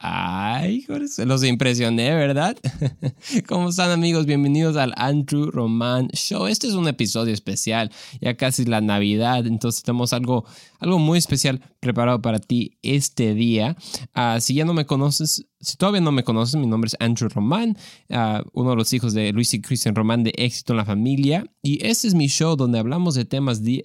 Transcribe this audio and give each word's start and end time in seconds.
Ay, 0.00 0.86
los 1.26 1.44
impresioné, 1.44 2.14
¿verdad? 2.14 2.56
¿Cómo 3.48 3.70
están 3.70 3.90
amigos? 3.90 4.26
Bienvenidos 4.26 4.76
al 4.76 4.94
Andrew 4.96 5.50
Roman 5.50 6.06
Show. 6.12 6.46
Este 6.46 6.68
es 6.68 6.74
un 6.74 6.86
episodio 6.86 7.34
especial, 7.34 7.90
ya 8.20 8.36
casi 8.36 8.64
la 8.64 8.80
Navidad, 8.80 9.44
entonces 9.48 9.82
tenemos 9.82 10.12
algo, 10.12 10.44
algo 10.78 11.00
muy 11.00 11.18
especial 11.18 11.60
preparado 11.80 12.22
para 12.22 12.38
ti 12.38 12.78
este 12.82 13.34
día. 13.34 13.76
Uh, 14.14 14.40
si 14.40 14.54
ya 14.54 14.64
no 14.64 14.72
me 14.72 14.86
conoces, 14.86 15.46
si 15.60 15.76
todavía 15.76 16.00
no 16.00 16.12
me 16.12 16.22
conoces, 16.22 16.60
mi 16.60 16.68
nombre 16.68 16.86
es 16.88 16.96
Andrew 17.00 17.28
Roman, 17.28 17.76
uh, 18.10 18.48
uno 18.52 18.70
de 18.70 18.76
los 18.76 18.92
hijos 18.92 19.14
de 19.14 19.32
Luis 19.32 19.52
y 19.54 19.60
Christian 19.60 19.96
Roman 19.96 20.22
de 20.22 20.32
Éxito 20.36 20.74
en 20.74 20.76
la 20.76 20.84
Familia. 20.84 21.44
Y 21.60 21.84
este 21.84 22.06
es 22.06 22.14
mi 22.14 22.28
show 22.28 22.54
donde 22.54 22.78
hablamos 22.78 23.16
de 23.16 23.24
temas, 23.24 23.64
de, 23.64 23.82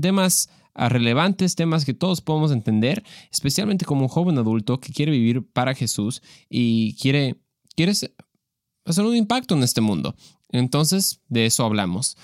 temas 0.00 0.48
a 0.80 0.88
relevantes 0.88 1.56
temas 1.56 1.84
que 1.84 1.92
todos 1.92 2.22
podemos 2.22 2.52
entender, 2.52 3.04
especialmente 3.30 3.84
como 3.84 4.00
un 4.00 4.08
joven 4.08 4.38
adulto 4.38 4.80
que 4.80 4.94
quiere 4.94 5.12
vivir 5.12 5.46
para 5.46 5.74
Jesús 5.74 6.22
y 6.48 6.94
quiere, 6.94 7.36
quiere 7.76 7.92
hacer 7.92 9.04
un 9.04 9.14
impacto 9.14 9.54
en 9.54 9.62
este 9.62 9.82
mundo. 9.82 10.16
Entonces, 10.48 11.20
de 11.28 11.44
eso 11.44 11.66
hablamos. 11.66 12.16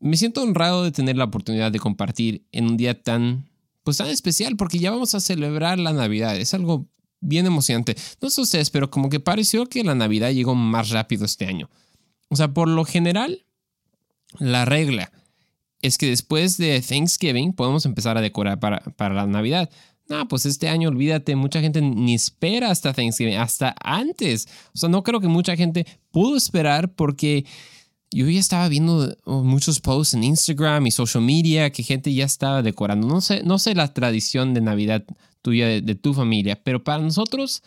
Me 0.00 0.16
siento 0.16 0.42
honrado 0.42 0.82
de 0.82 0.90
tener 0.90 1.16
la 1.16 1.26
oportunidad 1.26 1.70
de 1.70 1.78
compartir 1.78 2.44
en 2.50 2.64
un 2.64 2.76
día 2.76 3.00
tan, 3.00 3.48
pues 3.84 3.98
tan 3.98 4.08
especial, 4.08 4.56
porque 4.56 4.80
ya 4.80 4.90
vamos 4.90 5.14
a 5.14 5.20
celebrar 5.20 5.78
la 5.78 5.92
Navidad. 5.92 6.36
Es 6.36 6.52
algo 6.52 6.88
bien 7.20 7.46
emocionante. 7.46 7.94
No 8.20 8.28
sé 8.28 8.40
ustedes, 8.40 8.70
pero 8.70 8.90
como 8.90 9.08
que 9.08 9.20
pareció 9.20 9.66
que 9.66 9.84
la 9.84 9.94
Navidad 9.94 10.32
llegó 10.32 10.56
más 10.56 10.90
rápido 10.90 11.24
este 11.24 11.46
año. 11.46 11.70
O 12.28 12.34
sea, 12.34 12.52
por 12.52 12.66
lo 12.66 12.84
general, 12.84 13.46
la 14.40 14.64
regla 14.64 15.12
es 15.84 15.98
que 15.98 16.08
después 16.08 16.56
de 16.56 16.80
Thanksgiving 16.80 17.52
podemos 17.52 17.84
empezar 17.84 18.16
a 18.16 18.22
decorar 18.22 18.58
para, 18.58 18.80
para 18.80 19.14
la 19.14 19.26
Navidad. 19.26 19.68
No, 20.08 20.26
pues 20.28 20.46
este 20.46 20.68
año 20.68 20.88
olvídate, 20.88 21.36
mucha 21.36 21.60
gente 21.60 21.82
ni 21.82 22.14
espera 22.14 22.70
hasta 22.70 22.94
Thanksgiving, 22.94 23.36
hasta 23.36 23.74
antes. 23.82 24.48
O 24.74 24.78
sea, 24.78 24.88
no 24.88 25.02
creo 25.02 25.20
que 25.20 25.28
mucha 25.28 25.56
gente 25.56 25.86
pudo 26.10 26.38
esperar 26.38 26.94
porque 26.94 27.44
yo 28.10 28.26
ya 28.30 28.40
estaba 28.40 28.66
viendo 28.68 29.14
muchos 29.26 29.80
posts 29.80 30.14
en 30.14 30.24
Instagram 30.24 30.86
y 30.86 30.90
social 30.90 31.22
media 31.22 31.70
que 31.70 31.82
gente 31.82 32.14
ya 32.14 32.24
estaba 32.24 32.62
decorando. 32.62 33.06
No 33.06 33.20
sé, 33.20 33.42
no 33.42 33.58
sé 33.58 33.74
la 33.74 33.92
tradición 33.92 34.54
de 34.54 34.62
Navidad 34.62 35.04
tuya, 35.42 35.66
de, 35.66 35.82
de 35.82 35.94
tu 35.94 36.14
familia, 36.14 36.58
pero 36.64 36.82
para 36.82 37.02
nosotros 37.02 37.62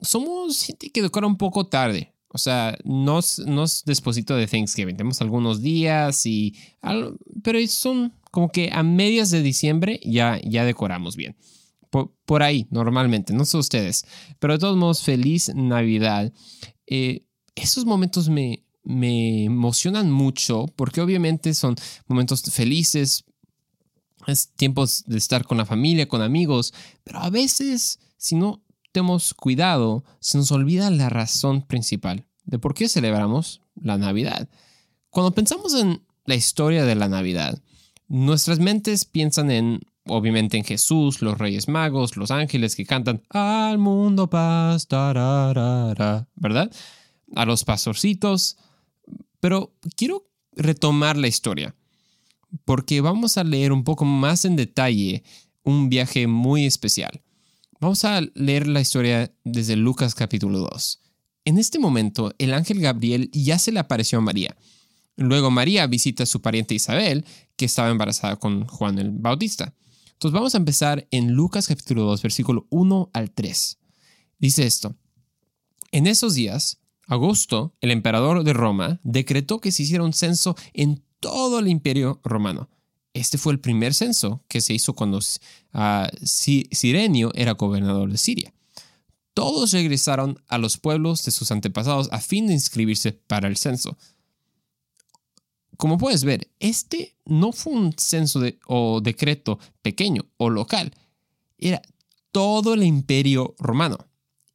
somos 0.00 0.62
gente 0.62 0.90
que 0.90 1.02
decora 1.02 1.26
un 1.26 1.36
poco 1.36 1.66
tarde. 1.66 2.12
O 2.32 2.38
sea, 2.38 2.78
no 2.84 3.18
es, 3.18 3.40
no 3.40 3.64
es 3.64 3.84
de 3.84 4.46
Thanksgiving. 4.46 4.96
Tenemos 4.96 5.20
algunos 5.20 5.62
días 5.62 6.24
y... 6.26 6.54
Pero 7.42 7.58
son 7.66 8.14
como 8.30 8.50
que 8.50 8.70
a 8.72 8.84
medias 8.84 9.30
de 9.30 9.42
diciembre 9.42 10.00
ya, 10.04 10.40
ya 10.44 10.64
decoramos 10.64 11.16
bien. 11.16 11.36
Por, 11.90 12.42
ahí, 12.44 12.68
normalmente. 12.70 13.32
No 13.32 13.44
sé 13.44 13.58
ustedes. 13.58 14.04
Pero 14.38 14.52
de 14.52 14.60
todos 14.60 14.76
modos, 14.76 15.02
feliz 15.02 15.52
Navidad. 15.56 16.32
Eh, 16.86 17.26
esos 17.56 17.84
momentos 17.84 18.28
me, 18.28 18.64
me 18.84 19.44
emocionan 19.44 20.08
mucho 20.10 20.66
porque 20.76 21.00
obviamente 21.00 21.52
son 21.52 21.74
momentos 22.06 22.42
felices. 22.42 23.24
Es 24.28 24.52
tiempos 24.52 25.02
de 25.06 25.18
estar 25.18 25.44
con 25.44 25.58
la 25.58 25.66
familia, 25.66 26.06
con 26.06 26.22
amigos. 26.22 26.72
Pero 27.02 27.18
a 27.18 27.30
veces, 27.30 27.98
si 28.16 28.36
no 28.36 28.62
tenemos 28.92 29.34
cuidado, 29.34 30.04
se 30.20 30.38
nos 30.38 30.50
olvida 30.52 30.90
la 30.90 31.08
razón 31.08 31.62
principal 31.62 32.26
de 32.44 32.58
por 32.58 32.74
qué 32.74 32.88
celebramos 32.88 33.62
la 33.80 33.98
Navidad. 33.98 34.48
Cuando 35.10 35.32
pensamos 35.32 35.74
en 35.74 36.02
la 36.26 36.34
historia 36.34 36.84
de 36.84 36.94
la 36.94 37.08
Navidad, 37.08 37.62
nuestras 38.08 38.58
mentes 38.58 39.04
piensan 39.04 39.50
en, 39.50 39.80
obviamente, 40.06 40.56
en 40.56 40.64
Jesús, 40.64 41.22
los 41.22 41.38
Reyes 41.38 41.68
Magos, 41.68 42.16
los 42.16 42.30
ángeles 42.30 42.74
que 42.76 42.86
cantan 42.86 43.22
al 43.30 43.78
mundo 43.78 44.28
paz, 44.28 44.86
¿verdad? 44.88 46.70
A 47.34 47.44
los 47.44 47.64
pastorcitos. 47.64 48.56
Pero 49.38 49.72
quiero 49.96 50.28
retomar 50.52 51.16
la 51.16 51.28
historia, 51.28 51.74
porque 52.64 53.00
vamos 53.00 53.38
a 53.38 53.44
leer 53.44 53.72
un 53.72 53.84
poco 53.84 54.04
más 54.04 54.44
en 54.44 54.56
detalle 54.56 55.22
un 55.62 55.88
viaje 55.88 56.26
muy 56.26 56.66
especial. 56.66 57.22
Vamos 57.80 58.04
a 58.04 58.20
leer 58.34 58.66
la 58.68 58.82
historia 58.82 59.32
desde 59.42 59.74
Lucas 59.74 60.14
capítulo 60.14 60.58
2. 60.58 61.00
En 61.46 61.56
este 61.56 61.78
momento, 61.78 62.30
el 62.36 62.52
ángel 62.52 62.78
Gabriel 62.78 63.30
ya 63.32 63.58
se 63.58 63.72
le 63.72 63.80
apareció 63.80 64.18
a 64.18 64.20
María. 64.20 64.54
Luego 65.16 65.50
María 65.50 65.86
visita 65.86 66.24
a 66.24 66.26
su 66.26 66.42
pariente 66.42 66.74
Isabel, 66.74 67.24
que 67.56 67.64
estaba 67.64 67.88
embarazada 67.88 68.36
con 68.36 68.66
Juan 68.66 68.98
el 68.98 69.12
Bautista. 69.12 69.74
Entonces 70.12 70.34
vamos 70.34 70.54
a 70.54 70.58
empezar 70.58 71.08
en 71.10 71.32
Lucas 71.32 71.68
capítulo 71.68 72.02
2, 72.02 72.20
versículo 72.20 72.66
1 72.68 73.12
al 73.14 73.30
3. 73.30 73.78
Dice 74.38 74.66
esto. 74.66 74.94
En 75.90 76.06
esos 76.06 76.34
días, 76.34 76.82
Augusto, 77.06 77.74
el 77.80 77.92
emperador 77.92 78.44
de 78.44 78.52
Roma, 78.52 79.00
decretó 79.04 79.58
que 79.58 79.72
se 79.72 79.84
hiciera 79.84 80.04
un 80.04 80.12
censo 80.12 80.54
en 80.74 81.02
todo 81.18 81.60
el 81.60 81.68
imperio 81.68 82.20
romano. 82.24 82.68
Este 83.12 83.38
fue 83.38 83.52
el 83.52 83.60
primer 83.60 83.94
censo 83.94 84.44
que 84.48 84.60
se 84.60 84.72
hizo 84.72 84.94
cuando 84.94 85.18
uh, 85.18 86.06
Sirenio 86.22 87.32
era 87.34 87.52
gobernador 87.52 88.10
de 88.10 88.18
Siria. 88.18 88.52
Todos 89.34 89.72
regresaron 89.72 90.42
a 90.48 90.58
los 90.58 90.78
pueblos 90.78 91.24
de 91.24 91.30
sus 91.30 91.50
antepasados 91.50 92.08
a 92.12 92.20
fin 92.20 92.46
de 92.46 92.52
inscribirse 92.52 93.12
para 93.12 93.48
el 93.48 93.56
censo. 93.56 93.96
Como 95.76 95.98
puedes 95.98 96.24
ver, 96.24 96.50
este 96.58 97.16
no 97.24 97.52
fue 97.52 97.72
un 97.72 97.94
censo 97.96 98.42
o 98.66 99.00
decreto 99.00 99.58
pequeño 99.82 100.26
o 100.36 100.50
local, 100.50 100.92
era 101.58 101.80
todo 102.32 102.74
el 102.74 102.82
imperio 102.82 103.54
romano. 103.58 103.98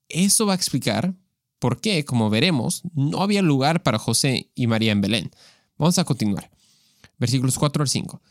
Eso 0.07 0.45
va 0.45 0.53
a 0.53 0.55
explicar 0.55 1.15
por 1.59 1.81
qué, 1.81 2.05
como 2.05 2.29
veremos, 2.29 2.83
no 2.93 3.21
había 3.21 3.41
lugar 3.41 3.81
para 3.81 3.97
José 3.97 4.51
y 4.55 4.67
María 4.67 4.91
en 4.91 5.01
Belén. 5.01 5.31
Vamos 5.77 5.97
a 5.97 6.03
continuar. 6.03 6.51
Versículos 7.17 7.57
4 7.57 7.81
al 7.81 7.89
5. 7.89 8.21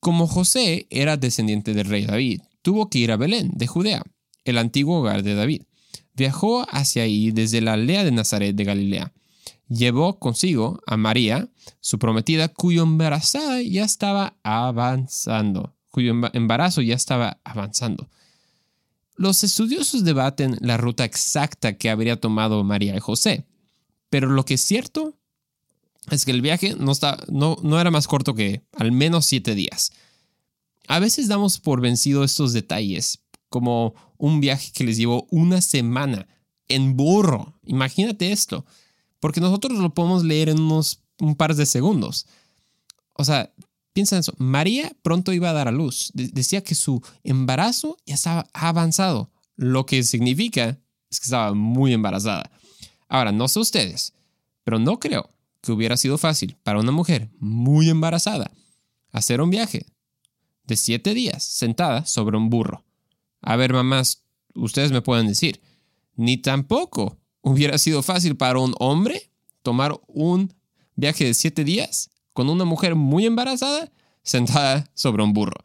Como 0.00 0.26
José 0.26 0.86
era 0.88 1.18
descendiente 1.18 1.74
del 1.74 1.86
rey 1.86 2.06
David, 2.06 2.40
tuvo 2.62 2.88
que 2.88 2.98
ir 2.98 3.12
a 3.12 3.16
Belén, 3.16 3.52
de 3.54 3.66
Judea, 3.66 4.02
el 4.44 4.56
antiguo 4.56 5.00
hogar 5.00 5.22
de 5.22 5.34
David. 5.34 5.62
Viajó 6.14 6.66
hacia 6.70 7.02
ahí 7.02 7.30
desde 7.30 7.60
la 7.60 7.74
aldea 7.74 8.04
de 8.04 8.10
Nazaret 8.10 8.56
de 8.56 8.64
Galilea. 8.64 9.12
Llevó 9.68 10.18
consigo 10.18 10.80
a 10.86 10.96
María, 10.96 11.48
su 11.80 11.98
prometida, 11.98 12.48
cuyo 12.48 12.82
embarazo 12.82 13.60
ya 13.60 13.84
estaba 13.84 14.36
avanzando, 14.42 15.76
cuyo 15.90 16.14
embarazo 16.32 16.80
ya 16.80 16.96
estaba 16.96 17.38
avanzando. 17.44 18.08
Los 19.16 19.44
estudiosos 19.44 20.02
debaten 20.02 20.56
la 20.60 20.78
ruta 20.78 21.04
exacta 21.04 21.74
que 21.76 21.90
habría 21.90 22.18
tomado 22.18 22.64
María 22.64 22.96
y 22.96 23.00
José, 23.00 23.44
pero 24.08 24.30
lo 24.30 24.46
que 24.46 24.54
es 24.54 24.62
cierto 24.62 25.19
es 26.08 26.24
que 26.24 26.30
el 26.30 26.42
viaje 26.42 26.74
no, 26.78 26.92
está, 26.92 27.18
no, 27.28 27.56
no 27.62 27.80
era 27.80 27.90
más 27.90 28.08
corto 28.08 28.34
que 28.34 28.62
al 28.72 28.92
menos 28.92 29.26
siete 29.26 29.54
días. 29.54 29.92
A 30.88 30.98
veces 30.98 31.28
damos 31.28 31.58
por 31.58 31.80
vencido 31.80 32.24
estos 32.24 32.52
detalles, 32.52 33.20
como 33.48 33.94
un 34.16 34.40
viaje 34.40 34.72
que 34.72 34.84
les 34.84 34.96
llevó 34.96 35.26
una 35.30 35.60
semana 35.60 36.26
en 36.68 36.96
burro. 36.96 37.54
Imagínate 37.64 38.32
esto, 38.32 38.64
porque 39.20 39.40
nosotros 39.40 39.78
lo 39.78 39.94
podemos 39.94 40.24
leer 40.24 40.48
en 40.48 40.60
unos 40.60 41.00
un 41.18 41.34
par 41.34 41.54
de 41.54 41.66
segundos. 41.66 42.26
O 43.14 43.24
sea, 43.24 43.52
piensa 43.92 44.16
en 44.16 44.20
eso. 44.20 44.32
María 44.38 44.96
pronto 45.02 45.32
iba 45.32 45.50
a 45.50 45.52
dar 45.54 45.68
a 45.68 45.72
luz. 45.72 46.10
decía 46.14 46.64
que 46.64 46.74
su 46.74 47.02
embarazo 47.22 47.98
ya 48.06 48.14
estaba 48.14 48.48
avanzado, 48.52 49.30
lo 49.56 49.84
que 49.84 50.02
significa 50.02 50.78
es 51.10 51.20
que 51.20 51.24
estaba 51.24 51.52
muy 51.54 51.92
embarazada. 51.92 52.50
Ahora, 53.08 53.32
no 53.32 53.48
sé 53.48 53.60
ustedes, 53.60 54.14
pero 54.64 54.78
no 54.78 54.98
creo 54.98 55.28
que 55.60 55.72
hubiera 55.72 55.96
sido 55.96 56.18
fácil 56.18 56.56
para 56.62 56.80
una 56.80 56.92
mujer 56.92 57.30
muy 57.38 57.88
embarazada 57.90 58.50
hacer 59.12 59.40
un 59.40 59.50
viaje 59.50 59.86
de 60.64 60.76
siete 60.76 61.14
días 61.14 61.42
sentada 61.44 62.06
sobre 62.06 62.36
un 62.36 62.48
burro. 62.48 62.84
A 63.42 63.56
ver, 63.56 63.72
mamás, 63.72 64.24
ustedes 64.54 64.92
me 64.92 65.02
pueden 65.02 65.26
decir, 65.26 65.60
ni 66.14 66.36
tampoco 66.36 67.18
hubiera 67.42 67.78
sido 67.78 68.02
fácil 68.02 68.36
para 68.36 68.58
un 68.58 68.74
hombre 68.78 69.30
tomar 69.62 70.00
un 70.06 70.54
viaje 70.94 71.24
de 71.24 71.34
siete 71.34 71.64
días 71.64 72.10
con 72.32 72.48
una 72.48 72.64
mujer 72.64 72.94
muy 72.94 73.26
embarazada 73.26 73.90
sentada 74.22 74.90
sobre 74.94 75.22
un 75.22 75.32
burro. 75.32 75.60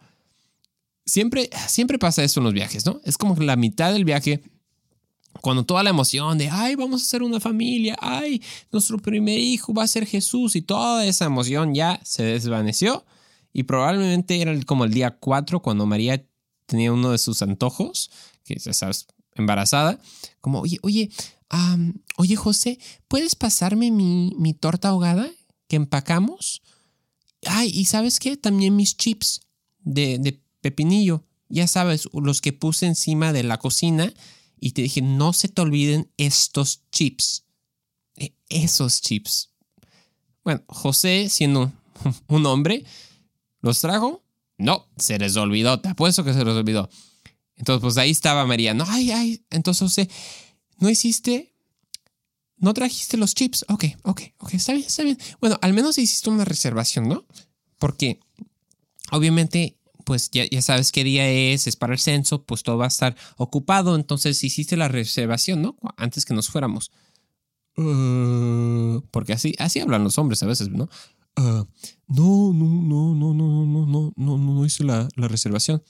Siempre, 1.05 1.49
siempre 1.67 1.99
pasa 1.99 2.23
eso 2.23 2.39
en 2.39 2.45
los 2.45 2.53
viajes, 2.53 2.85
¿no? 2.85 2.99
Es 3.03 3.17
como 3.17 3.35
la 3.35 3.55
mitad 3.55 3.93
del 3.93 4.05
viaje 4.05 4.41
cuando 5.41 5.65
toda 5.65 5.83
la 5.83 5.89
emoción 5.89 6.37
de, 6.37 6.49
ay, 6.49 6.75
vamos 6.75 7.01
a 7.01 7.05
ser 7.05 7.23
una 7.23 7.39
familia, 7.39 7.95
ay, 7.99 8.41
nuestro 8.71 8.97
primer 8.97 9.39
hijo 9.39 9.73
va 9.73 9.83
a 9.83 9.87
ser 9.87 10.05
Jesús 10.05 10.55
y 10.55 10.61
toda 10.61 11.05
esa 11.05 11.25
emoción 11.25 11.73
ya 11.73 11.99
se 12.03 12.23
desvaneció 12.23 13.05
y 13.53 13.63
probablemente 13.63 14.41
era 14.41 14.59
como 14.63 14.85
el 14.85 14.93
día 14.93 15.11
4 15.11 15.61
cuando 15.61 15.85
María 15.85 16.25
tenía 16.65 16.91
uno 16.91 17.11
de 17.11 17.17
sus 17.17 17.41
antojos, 17.41 18.11
que 18.43 18.55
ya 18.55 18.73
sabes, 18.73 19.07
embarazada, 19.33 19.99
como, 20.41 20.61
oye, 20.61 20.79
oye, 20.81 21.09
oye 22.17 22.35
José, 22.35 22.79
¿puedes 23.07 23.35
pasarme 23.35 23.91
mi, 23.91 24.33
mi 24.37 24.53
torta 24.53 24.89
ahogada 24.89 25.29
que 25.67 25.75
empacamos? 25.75 26.63
Ay, 27.45 27.69
y 27.73 27.85
sabes 27.85 28.19
qué, 28.19 28.37
también 28.37 28.75
mis 28.75 28.97
chips 28.97 29.41
de, 29.79 30.17
de 30.19 30.41
pepinillo, 30.61 31.23
ya 31.47 31.67
sabes, 31.67 32.09
los 32.13 32.41
que 32.41 32.53
puse 32.53 32.87
encima 32.87 33.31
de 33.31 33.43
la 33.43 33.59
cocina 33.59 34.11
y 34.65 34.71
te 34.71 34.81
dije, 34.81 35.03
no 35.03 35.31
se 35.31 35.47
te 35.47 35.61
olviden 35.61 36.11
estos 36.17 36.81
chips. 36.91 37.45
E, 38.15 38.33
esos 38.49 38.99
chips. 38.99 39.51
Bueno, 40.43 40.63
José, 40.67 41.29
siendo 41.29 41.71
un 42.27 42.47
hombre, 42.47 42.83
¿los 43.61 43.79
trajo? 43.79 44.23
No, 44.57 44.87
se 44.97 45.19
les 45.19 45.35
olvidó, 45.35 45.79
te 45.81 45.89
apuesto 45.89 46.23
que 46.23 46.33
se 46.33 46.43
les 46.43 46.55
olvidó. 46.55 46.89
Entonces, 47.57 47.79
pues 47.79 47.97
ahí 47.97 48.09
estaba 48.09 48.43
María. 48.47 48.73
No, 48.73 48.85
ay, 48.87 49.11
ay. 49.11 49.45
Entonces, 49.51 49.81
José, 49.81 50.09
¿no 50.79 50.89
hiciste? 50.89 51.53
¿No 52.57 52.73
trajiste 52.73 53.17
los 53.17 53.35
chips? 53.35 53.65
Ok, 53.69 53.85
ok, 54.01 54.21
ok, 54.39 54.55
está 54.55 54.73
bien, 54.73 54.87
está 54.87 55.03
bien. 55.03 55.19
Bueno, 55.39 55.59
al 55.61 55.73
menos 55.73 55.99
hiciste 55.99 56.31
una 56.31 56.43
reservación, 56.43 57.07
¿no? 57.07 57.27
Porque, 57.77 58.19
obviamente, 59.11 59.77
pues 60.05 60.29
ya, 60.31 60.45
ya 60.49 60.61
sabes 60.61 60.93
qué 60.93 61.03
día 61.03 61.29
es, 61.29 61.67
es 61.67 61.75
para 61.75 61.93
el 61.93 61.99
censo, 61.99 62.43
pues 62.45 62.63
todo 62.63 62.77
va 62.77 62.85
a 62.85 62.87
estar 62.87 63.17
ocupado. 63.35 63.95
Entonces, 63.95 64.41
hiciste 64.43 64.77
la 64.77 64.87
reservación, 64.87 65.61
¿no? 65.61 65.75
Antes 65.97 66.23
que 66.23 66.33
nos 66.33 66.47
fuéramos. 66.47 66.91
Uh, 67.75 69.01
porque 69.11 69.33
así, 69.33 69.53
así 69.59 69.81
hablan 69.81 70.05
los 70.05 70.17
hombres 70.17 70.41
a 70.43 70.45
veces, 70.45 70.69
¿no? 70.69 70.87
Uh, 71.37 71.65
no, 72.07 72.53
no, 72.53 72.53
no, 72.53 73.13
no, 73.13 73.33
no, 73.33 73.65
no, 73.65 73.85
no, 73.85 74.13
no, 74.15 74.37
no, 74.37 74.65
hice 74.65 74.85
la, 74.85 75.09
la 75.17 75.27
reservación. 75.27 75.83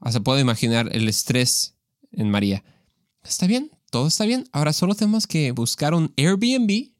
Hasta 0.00 0.20
puedo 0.20 0.40
imaginar 0.40 0.88
el 0.92 1.08
estrés 1.08 1.76
en 2.10 2.30
María. 2.30 2.64
Está 3.22 3.46
bien, 3.46 3.70
todo 3.90 4.08
está 4.08 4.24
bien. 4.24 4.48
Ahora 4.52 4.72
solo 4.72 4.94
tenemos 4.94 5.26
que 5.26 5.52
buscar 5.52 5.94
un 5.94 6.12
Airbnb. 6.16 6.92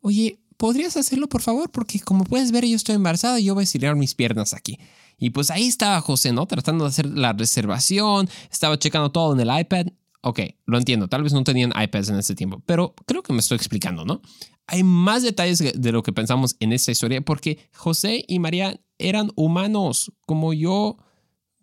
Oye, 0.00 0.39
¿podrías 0.60 0.98
hacerlo 0.98 1.26
por 1.26 1.40
favor? 1.40 1.70
Porque 1.70 1.98
como 2.00 2.24
puedes 2.24 2.52
ver, 2.52 2.66
yo 2.66 2.76
estoy 2.76 2.94
embarazada 2.94 3.40
y 3.40 3.44
yo 3.44 3.54
voy 3.54 3.62
a 3.62 3.64
estirar 3.64 3.96
mis 3.96 4.14
piernas 4.14 4.52
aquí. 4.52 4.78
Y 5.16 5.30
pues 5.30 5.50
ahí 5.50 5.66
estaba 5.66 5.98
José, 6.02 6.32
¿no? 6.32 6.44
Tratando 6.44 6.84
de 6.84 6.90
hacer 6.90 7.06
la 7.06 7.32
reservación, 7.32 8.28
estaba 8.52 8.78
checando 8.78 9.10
todo 9.10 9.32
en 9.32 9.40
el 9.40 9.60
iPad 9.60 9.86
Ok, 10.22 10.40
lo 10.66 10.76
entiendo, 10.76 11.08
tal 11.08 11.22
vez 11.22 11.32
no 11.32 11.44
tenían 11.44 11.72
iPads 11.74 12.10
en 12.10 12.18
ese 12.18 12.34
tiempo, 12.34 12.62
pero 12.66 12.94
creo 13.06 13.22
que 13.22 13.32
me 13.32 13.38
estoy 13.38 13.56
explicando, 13.56 14.04
¿no? 14.04 14.20
Hay 14.66 14.82
más 14.82 15.22
detalles 15.22 15.58
de 15.74 15.92
lo 15.92 16.02
que 16.02 16.12
pensamos 16.12 16.56
en 16.60 16.72
esta 16.72 16.92
historia 16.92 17.22
porque 17.22 17.58
José 17.74 18.24
y 18.28 18.38
María 18.38 18.78
eran 18.98 19.30
humanos 19.34 20.12
como 20.26 20.52
yo, 20.52 20.98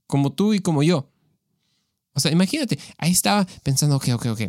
como 0.07 0.33
tú 0.33 0.55
y 0.55 0.59
como 0.59 0.81
yo. 0.81 1.11
O 2.13 2.19
sea, 2.19 2.31
imagínate, 2.31 2.79
ahí 2.97 3.11
estaba 3.11 3.45
pensando, 3.61 3.95
ok, 3.97 4.07
ok, 4.15 4.25
ok. 4.31 4.41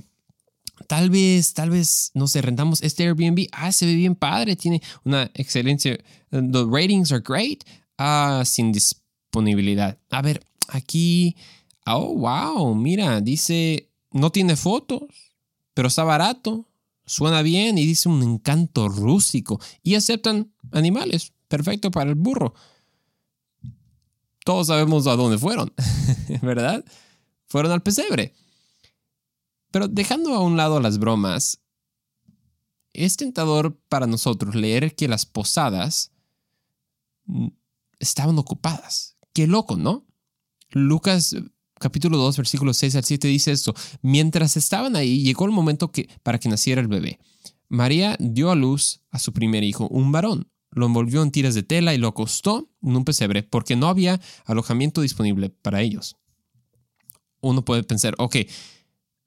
Tal 0.86 1.10
vez, 1.10 1.52
tal 1.52 1.70
vez, 1.70 2.10
no 2.14 2.26
sé, 2.26 2.40
rentamos 2.42 2.82
este 2.82 3.04
Airbnb. 3.04 3.48
Ah, 3.52 3.72
se 3.72 3.86
ve 3.86 3.94
bien 3.94 4.14
padre, 4.14 4.56
tiene 4.56 4.80
una 5.04 5.30
excelencia. 5.34 5.98
The 6.30 6.64
ratings 6.70 7.12
are 7.12 7.22
great. 7.26 7.64
Ah, 7.98 8.42
sin 8.44 8.72
disponibilidad. 8.72 9.98
A 10.10 10.22
ver, 10.22 10.44
aquí. 10.68 11.36
Oh, 11.86 12.14
wow, 12.14 12.74
mira, 12.74 13.20
dice 13.20 13.88
no 14.12 14.30
tiene 14.30 14.56
fotos, 14.56 15.02
pero 15.74 15.88
está 15.88 16.04
barato, 16.04 16.66
suena 17.06 17.42
bien 17.42 17.78
y 17.78 17.86
dice 17.86 18.08
un 18.08 18.22
encanto 18.22 18.88
rústico 18.88 19.60
y 19.82 19.94
aceptan 19.94 20.52
animales, 20.72 21.32
perfecto 21.48 21.90
para 21.90 22.10
el 22.10 22.16
burro. 22.16 22.54
Todos 24.44 24.68
sabemos 24.68 25.06
a 25.06 25.16
dónde 25.16 25.38
fueron, 25.38 25.72
¿verdad? 26.42 26.84
Fueron 27.48 27.72
al 27.72 27.82
pesebre. 27.82 28.34
Pero 29.70 29.88
dejando 29.88 30.34
a 30.34 30.40
un 30.40 30.56
lado 30.56 30.80
las 30.80 30.98
bromas, 30.98 31.60
es 32.92 33.16
tentador 33.16 33.78
para 33.88 34.06
nosotros 34.06 34.54
leer 34.54 34.94
que 34.94 35.08
las 35.08 35.26
posadas 35.26 36.12
estaban 37.98 38.38
ocupadas. 38.38 39.16
Qué 39.32 39.46
loco, 39.46 39.76
¿no? 39.76 40.06
Lucas 40.70 41.34
capítulo 41.78 42.18
2, 42.18 42.36
versículos 42.36 42.76
6 42.78 42.96
al 42.96 43.04
7 43.04 43.28
dice 43.28 43.52
esto. 43.52 43.74
Mientras 44.02 44.56
estaban 44.56 44.96
ahí, 44.96 45.22
llegó 45.22 45.44
el 45.46 45.52
momento 45.52 45.90
que, 45.90 46.08
para 46.22 46.38
que 46.38 46.48
naciera 46.48 46.80
el 46.80 46.88
bebé. 46.88 47.18
María 47.68 48.16
dio 48.18 48.50
a 48.50 48.54
luz 48.54 49.02
a 49.10 49.18
su 49.18 49.32
primer 49.32 49.62
hijo, 49.64 49.88
un 49.88 50.12
varón. 50.12 50.50
Lo 50.70 50.86
envolvió 50.86 51.22
en 51.22 51.30
tiras 51.30 51.54
de 51.54 51.62
tela 51.62 51.94
y 51.94 51.98
lo 51.98 52.08
acostó 52.08 52.70
en 52.82 52.96
un 52.96 53.04
pesebre 53.04 53.42
porque 53.42 53.76
no 53.76 53.88
había 53.88 54.20
alojamiento 54.44 55.00
disponible 55.00 55.50
para 55.50 55.80
ellos. 55.80 56.16
Uno 57.40 57.64
puede 57.64 57.84
pensar, 57.84 58.14
ok, 58.18 58.36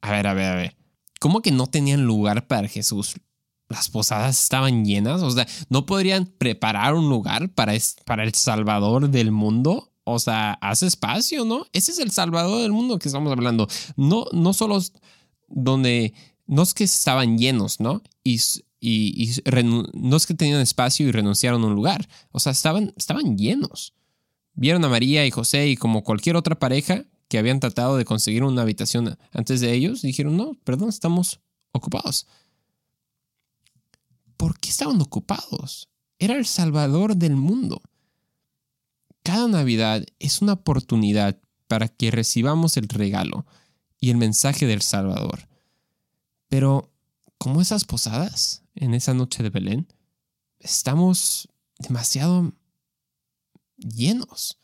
a 0.01 0.11
ver, 0.11 0.27
a 0.27 0.33
ver, 0.33 0.45
a 0.45 0.55
ver. 0.55 0.77
¿Cómo 1.19 1.41
que 1.41 1.51
no 1.51 1.67
tenían 1.67 2.03
lugar 2.03 2.47
para 2.47 2.67
Jesús? 2.67 3.15
Las 3.69 3.89
posadas 3.89 4.41
estaban 4.41 4.85
llenas, 4.85 5.21
o 5.21 5.31
sea, 5.31 5.47
¿no 5.69 5.85
podrían 5.85 6.25
preparar 6.25 6.93
un 6.93 7.09
lugar 7.09 7.49
para, 7.53 7.73
para 8.05 8.23
el 8.23 8.33
Salvador 8.33 9.09
del 9.09 9.31
mundo? 9.31 9.91
O 10.03 10.19
sea, 10.19 10.53
hace 10.53 10.87
espacio, 10.87 11.45
¿no? 11.45 11.65
Ese 11.73 11.91
es 11.91 11.99
el 11.99 12.11
salvador 12.11 12.61
del 12.61 12.71
mundo 12.71 12.97
que 12.97 13.07
estamos 13.07 13.31
hablando. 13.31 13.67
No, 13.95 14.25
no 14.33 14.53
solo 14.53 14.79
donde, 15.47 16.13
no 16.47 16.63
es 16.63 16.73
que 16.73 16.83
estaban 16.83 17.37
llenos, 17.37 17.79
¿no? 17.79 18.01
Y, 18.23 18.39
no 19.93 20.17
es 20.17 20.25
que 20.25 20.33
tenían 20.33 20.59
espacio 20.59 21.07
y 21.07 21.11
renunciaron 21.11 21.63
a 21.63 21.67
un 21.67 21.75
lugar. 21.75 22.09
O 22.31 22.39
sea, 22.39 22.51
estaban, 22.51 22.93
estaban 22.97 23.37
llenos. 23.37 23.93
Vieron 24.53 24.83
a 24.83 24.89
María 24.89 25.25
y 25.25 25.31
José 25.31 25.69
y 25.69 25.77
como 25.77 26.03
cualquier 26.03 26.35
otra 26.35 26.57
pareja 26.57 27.05
que 27.31 27.39
habían 27.39 27.61
tratado 27.61 27.95
de 27.95 28.03
conseguir 28.03 28.43
una 28.43 28.61
habitación 28.61 29.17
antes 29.31 29.61
de 29.61 29.71
ellos, 29.71 30.01
dijeron, 30.01 30.35
no, 30.35 30.55
perdón, 30.65 30.89
estamos 30.89 31.39
ocupados. 31.71 32.27
¿Por 34.35 34.59
qué 34.59 34.67
estaban 34.67 34.99
ocupados? 34.99 35.87
Era 36.19 36.35
el 36.35 36.45
salvador 36.45 37.15
del 37.15 37.37
mundo. 37.37 37.81
Cada 39.23 39.47
Navidad 39.47 40.03
es 40.19 40.41
una 40.41 40.51
oportunidad 40.51 41.39
para 41.69 41.87
que 41.87 42.11
recibamos 42.11 42.75
el 42.75 42.89
regalo 42.89 43.45
y 43.97 44.09
el 44.09 44.17
mensaje 44.17 44.65
del 44.65 44.81
Salvador. 44.81 45.47
Pero, 46.49 46.91
como 47.37 47.61
esas 47.61 47.85
posadas 47.85 48.63
en 48.75 48.93
esa 48.93 49.13
noche 49.13 49.41
de 49.41 49.51
Belén, 49.51 49.87
estamos 50.59 51.47
demasiado 51.79 52.51
llenos 53.77 54.57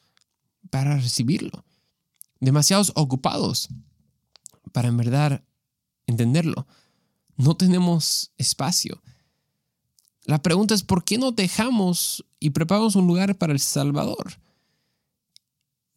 para 0.69 0.97
recibirlo, 0.97 1.63
demasiados 2.39 2.91
ocupados 2.95 3.69
para 4.71 4.87
en 4.87 4.97
verdad 4.97 5.43
entenderlo. 6.05 6.67
No 7.35 7.55
tenemos 7.55 8.31
espacio. 8.37 9.01
La 10.23 10.41
pregunta 10.41 10.73
es, 10.73 10.83
¿por 10.83 11.03
qué 11.03 11.17
no 11.17 11.31
dejamos 11.31 12.25
y 12.39 12.49
preparamos 12.49 12.95
un 12.95 13.07
lugar 13.07 13.37
para 13.37 13.53
el 13.53 13.59
Salvador? 13.59 14.39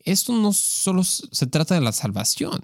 esto 0.04 0.32
no 0.32 0.52
solo 0.52 1.04
se 1.04 1.47
trata 1.47 1.75
de 1.75 1.80
la 1.80 1.92
salvación. 1.92 2.61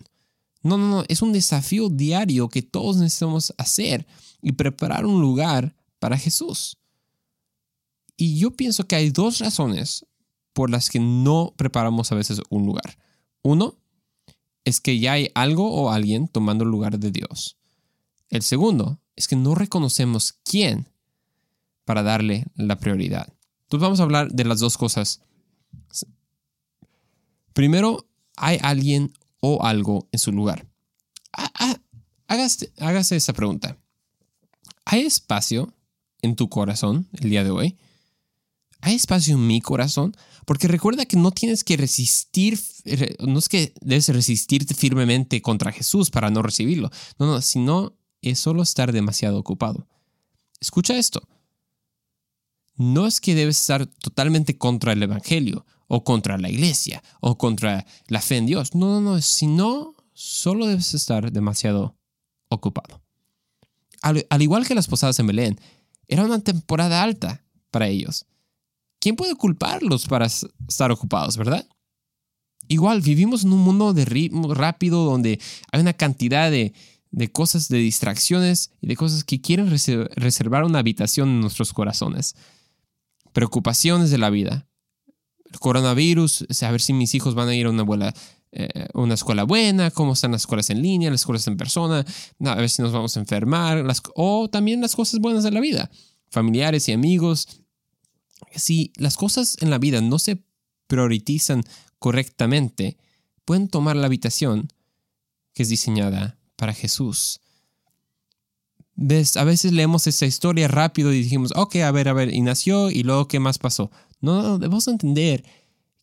No, 0.62 0.78
no, 0.78 0.88
no, 0.88 1.04
es 1.09 1.23
un 1.23 1.33
desafío 1.33 1.88
diario 1.88 2.49
que 2.49 2.62
todos 2.62 2.97
necesitamos 2.97 3.54
hacer 3.56 4.06
y 4.42 4.52
preparar 4.52 5.06
un 5.06 5.21
lugar 5.21 5.75
para 5.99 6.18
Jesús. 6.18 6.76
Y 8.16 8.38
yo 8.38 8.50
pienso 8.50 8.87
que 8.87 8.97
hay 8.97 9.11
dos 9.11 9.38
razones 9.38 10.06
por 10.52 10.71
las 10.71 10.88
que 10.88 10.99
no 10.99 11.54
preparamos 11.56 12.11
a 12.11 12.14
veces 12.14 12.40
un 12.49 12.66
lugar. 12.66 12.99
Uno 13.47 13.76
es 14.65 14.81
que 14.81 14.99
ya 14.99 15.12
hay 15.12 15.31
algo 15.35 15.73
o 15.73 15.91
alguien 15.91 16.26
tomando 16.26 16.65
el 16.65 16.71
lugar 16.71 16.99
de 16.99 17.11
Dios. 17.12 17.57
El 18.29 18.43
segundo 18.43 19.00
es 19.15 19.29
que 19.29 19.37
no 19.37 19.55
reconocemos 19.55 20.35
quién 20.43 20.88
para 21.85 22.03
darle 22.03 22.47
la 22.57 22.76
prioridad. 22.81 23.33
Entonces 23.62 23.83
vamos 23.83 24.00
a 24.00 24.03
hablar 24.03 24.33
de 24.33 24.45
las 24.45 24.59
dos 24.59 24.76
cosas 24.76 25.21
Primero, 27.57 28.07
hay 28.37 28.59
alguien 28.61 29.15
o 29.41 29.65
algo 29.65 30.09
en 30.12 30.19
su 30.19 30.31
lugar. 30.31 30.67
Hágase, 32.26 32.71
hágase 32.79 33.17
esa 33.17 33.33
pregunta. 33.33 33.79
¿Hay 34.85 35.07
espacio 35.07 35.73
en 36.21 36.37
tu 36.37 36.50
corazón 36.50 37.09
el 37.12 37.31
día 37.31 37.45
de 37.45 37.50
hoy? 37.50 37.79
¿Hay 38.80 38.95
espacio 38.95 39.35
en 39.35 39.47
mi 39.47 39.61
corazón? 39.61 40.16
Porque 40.45 40.68
recuerda 40.68 41.06
que 41.06 41.16
no 41.16 41.33
tienes 41.33 41.64
que 41.64 41.76
resistir, 41.76 42.61
no 43.21 43.38
es 43.38 43.49
que 43.49 43.75
debes 43.80 44.09
resistirte 44.09 44.75
firmemente 44.75 45.42
contra 45.42 45.73
Jesús 45.73 46.11
para 46.11 46.30
no 46.30 46.42
recibirlo. 46.42 46.90
No, 47.18 47.26
no, 47.26 47.40
sino 47.40 47.95
es 48.23 48.38
solo 48.38 48.62
estar 48.62 48.92
demasiado 48.92 49.38
ocupado. 49.38 49.87
Escucha 50.61 50.97
esto. 50.97 51.23
No 52.76 53.06
es 53.06 53.21
que 53.21 53.35
debes 53.35 53.59
estar 53.59 53.87
totalmente 53.87 54.59
contra 54.59 54.92
el 54.92 55.02
Evangelio 55.02 55.64
o 55.88 56.04
contra 56.04 56.38
la 56.38 56.50
iglesia 56.50 57.02
o 57.21 57.38
contra 57.38 57.87
la 58.09 58.21
fe 58.21 58.37
en 58.37 58.47
Dios. 58.47 58.75
No, 58.75 59.00
no, 59.00 59.00
no, 59.00 59.23
sino 59.23 59.95
solo 60.12 60.66
debes 60.66 60.95
estar 60.95 61.33
demasiado 61.33 61.97
ocupado. 62.49 63.02
Al, 64.02 64.25
igual 64.40 64.66
que 64.66 64.75
las 64.75 64.88
posadas 64.88 65.18
en 65.18 65.26
Belén, 65.26 65.61
era 66.06 66.25
una 66.25 66.38
temporada 66.38 67.02
alta 67.02 67.45
para 67.71 67.88
ellos. 67.88 68.26
¿Quién 69.00 69.17
puede 69.17 69.35
culparlos 69.35 70.07
para 70.07 70.26
estar 70.26 70.91
ocupados, 70.91 71.37
verdad? 71.37 71.67
Igual, 72.69 73.00
vivimos 73.00 73.45
en 73.45 73.53
un 73.53 73.61
mundo 73.61 73.93
de 73.93 74.05
ritmo 74.05 74.53
rápido 74.55 75.05
donde 75.05 75.41
hay 75.71 75.81
una 75.81 75.93
cantidad 75.93 76.50
de, 76.50 76.73
de 77.11 77.33
cosas, 77.33 77.69
de 77.69 77.79
distracciones 77.79 78.73
y 78.81 78.88
de 78.88 78.97
cosas 78.97 79.25
que 79.25 79.41
quieren 79.41 79.71
reservar 79.71 80.65
una 80.65 80.81
habitación 80.81 81.31
en 81.31 81.41
nuestros 81.41 81.73
corazones. 81.73 82.35
Preocupaciones 83.33 84.11
de 84.11 84.19
la 84.19 84.31
vida. 84.31 84.69
El 85.50 85.59
coronavirus, 85.61 86.47
saber 86.50 86.81
si 86.81 86.93
mis 86.93 87.15
hijos 87.15 87.35
van 87.35 87.49
a 87.49 87.55
ir 87.55 87.67
a 87.67 87.71
una, 87.71 87.85
buena, 87.85 88.12
eh, 88.53 88.88
una 88.95 89.15
escuela 89.15 89.45
buena, 89.45 89.91
cómo 89.91 90.12
están 90.12 90.33
las 90.33 90.43
escuelas 90.43 90.69
en 90.71 90.83
línea, 90.83 91.11
las 91.11 91.21
escuelas 91.21 91.47
en 91.47 91.57
persona, 91.57 92.05
a 92.45 92.55
ver 92.57 92.69
si 92.69 92.83
nos 92.83 92.93
vamos 92.93 93.17
a 93.17 93.21
enfermar, 93.21 93.85
las, 93.85 94.03
o 94.15 94.49
también 94.50 94.81
las 94.81 94.97
cosas 94.97 95.21
buenas 95.21 95.45
de 95.45 95.53
la 95.53 95.61
vida, 95.61 95.91
familiares 96.31 96.88
y 96.88 96.93
amigos. 96.93 97.62
Si 98.55 98.93
las 98.97 99.16
cosas 99.16 99.57
en 99.61 99.71
la 99.71 99.78
vida 99.78 100.00
no 100.00 100.19
se 100.19 100.43
priorizan 100.87 101.64
correctamente, 101.99 102.97
pueden 103.45 103.69
tomar 103.69 103.97
la 103.97 104.07
habitación 104.07 104.69
que 105.52 105.62
es 105.62 105.69
diseñada 105.69 106.38
para 106.57 106.75
Jesús. 106.75 107.40
A 109.37 109.45
veces 109.45 109.73
leemos 109.73 110.07
esa 110.07 110.26
historia 110.26 110.69
rápido 110.69 111.12
y 111.12 111.23
dijimos, 111.23 111.52
ok, 111.55 111.76
a 111.76 111.90
ver, 111.90 112.09
a 112.09 112.12
ver, 112.14 112.33
y 112.33 112.40
nació 112.40 112.90
y 112.90 113.02
luego 113.02 113.28
qué 113.28 113.40
más 113.40 113.59
pasó. 113.59 113.90
No, 114.21 114.43
no, 114.43 114.59
debemos 114.59 114.88
entender 114.88 115.45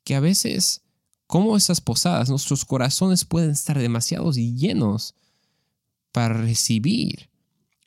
que 0.04 0.16
a 0.16 0.20
veces, 0.20 0.82
como 1.26 1.58
esas 1.58 1.82
posadas, 1.82 2.30
nuestros 2.30 2.66
corazones 2.66 3.26
pueden 3.26 3.52
estar 3.52 3.80
demasiados 3.80 4.36
llenos 4.36 5.16
para 6.12 6.36
recibir 6.36 7.30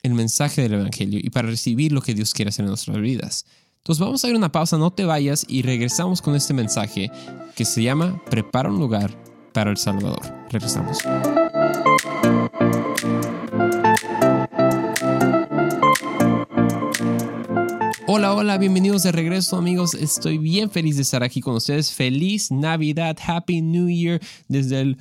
el 0.03 0.13
mensaje 0.13 0.61
del 0.61 0.73
Evangelio 0.73 1.19
y 1.21 1.29
para 1.29 1.49
recibir 1.49 1.91
lo 1.91 2.01
que 2.01 2.13
Dios 2.13 2.33
quiere 2.33 2.49
hacer 2.49 2.63
en 2.63 2.69
nuestras 2.69 2.99
vidas. 2.99 3.45
Entonces 3.87 4.05
vamos 4.05 4.21
a 4.21 4.27
ir 4.27 4.35
a 4.35 4.37
una 4.37 4.51
pausa, 4.51 4.77
no 4.77 4.91
te 4.91 5.05
vayas 5.05 5.45
y 5.47 5.61
regresamos 5.61 6.21
con 6.21 6.35
este 6.35 6.53
mensaje 6.53 7.09
que 7.55 7.63
se 7.63 7.81
llama 7.81 8.21
Prepara 8.29 8.69
un 8.69 8.79
lugar 8.79 9.11
para 9.53 9.71
el 9.71 9.77
Salvador. 9.77 10.19
Regresamos. 10.51 10.97
Hola, 18.09 18.33
hola, 18.33 18.57
bienvenidos 18.57 19.03
de 19.03 19.11
regreso 19.11 19.57
amigos. 19.57 19.93
Estoy 19.93 20.37
bien 20.37 20.71
feliz 20.71 20.95
de 20.95 21.01
estar 21.01 21.23
aquí 21.23 21.41
con 21.41 21.55
ustedes. 21.55 21.91
Feliz 21.93 22.49
Navidad, 22.51 23.17
Happy 23.21 23.61
New 23.61 23.89
Year 23.89 24.21
desde 24.47 24.79
el 24.79 24.97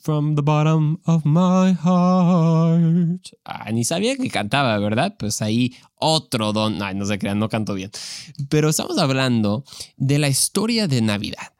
from 0.00 0.36
the 0.36 0.42
bottom 0.42 1.00
of 1.04 1.24
my 1.24 1.74
heart. 1.74 3.26
Ah, 3.44 3.72
ni 3.72 3.82
sabía 3.82 4.16
que 4.16 4.30
cantaba, 4.30 4.78
¿verdad? 4.78 5.16
Pues 5.18 5.42
ahí 5.42 5.74
otro 5.96 6.52
don. 6.52 6.80
Ay, 6.80 6.94
no 6.94 7.06
se 7.06 7.18
crean, 7.18 7.40
no 7.40 7.48
canto 7.48 7.74
bien. 7.74 7.90
Pero 8.48 8.68
estamos 8.68 8.96
hablando 8.98 9.64
de 9.96 10.20
la 10.20 10.28
historia 10.28 10.86
de 10.86 11.02
Navidad. 11.02 11.53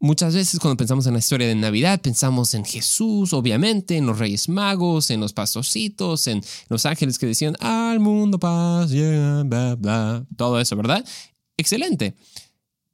Muchas 0.00 0.32
veces 0.32 0.60
cuando 0.60 0.76
pensamos 0.76 1.08
en 1.08 1.14
la 1.14 1.18
historia 1.18 1.48
de 1.48 1.56
Navidad, 1.56 2.00
pensamos 2.00 2.54
en 2.54 2.64
Jesús, 2.64 3.32
obviamente, 3.32 3.96
en 3.96 4.06
los 4.06 4.18
Reyes 4.18 4.48
Magos, 4.48 5.10
en 5.10 5.18
los 5.18 5.32
pastorcitos, 5.32 6.28
en 6.28 6.40
los 6.68 6.86
ángeles 6.86 7.18
que 7.18 7.26
decían, 7.26 7.56
al 7.58 7.98
mundo 7.98 8.38
paz, 8.38 8.92
bla, 8.92 9.74
bla, 9.76 10.24
todo 10.36 10.60
eso, 10.60 10.76
¿verdad? 10.76 11.04
Excelente. 11.56 12.14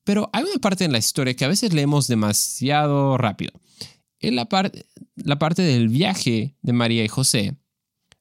Pero 0.03 0.31
hay 0.33 0.45
una 0.45 0.59
parte 0.61 0.85
en 0.85 0.93
la 0.93 0.99
historia 0.99 1.35
que 1.35 1.45
a 1.45 1.49
veces 1.49 1.75
leemos 1.75 2.09
demasiado 2.09 3.19
rápido. 3.19 3.53
Es 4.19 4.33
la, 4.33 4.49
la 5.17 5.39
parte 5.39 5.61
del 5.61 5.91
viaje 5.91 6.57
de 6.63 6.73
María 6.73 7.05
y 7.05 7.09
José 7.09 7.55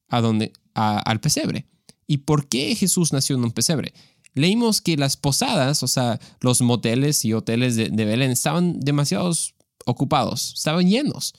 a 0.10 0.20
donde, 0.20 0.52
al 0.74 1.22
pesebre. 1.22 1.68
¿Y 2.06 2.18
por 2.18 2.50
qué 2.50 2.76
Jesús 2.76 3.14
nació 3.14 3.38
en 3.38 3.46
un 3.46 3.52
pesebre? 3.52 3.94
Leímos 4.34 4.82
que 4.82 4.98
las 4.98 5.18
posadas, 5.18 5.84
o 5.84 5.88
sea, 5.88 6.20
los 6.40 6.62
moteles 6.62 7.24
y 7.26 7.34
hoteles 7.34 7.76
de, 7.76 7.90
Belén 7.90 8.32
estaban 8.32 8.80
demasiado 8.80 9.32
ocupados, 9.86 10.54
estaban 10.56 10.88
llenos 10.88 11.34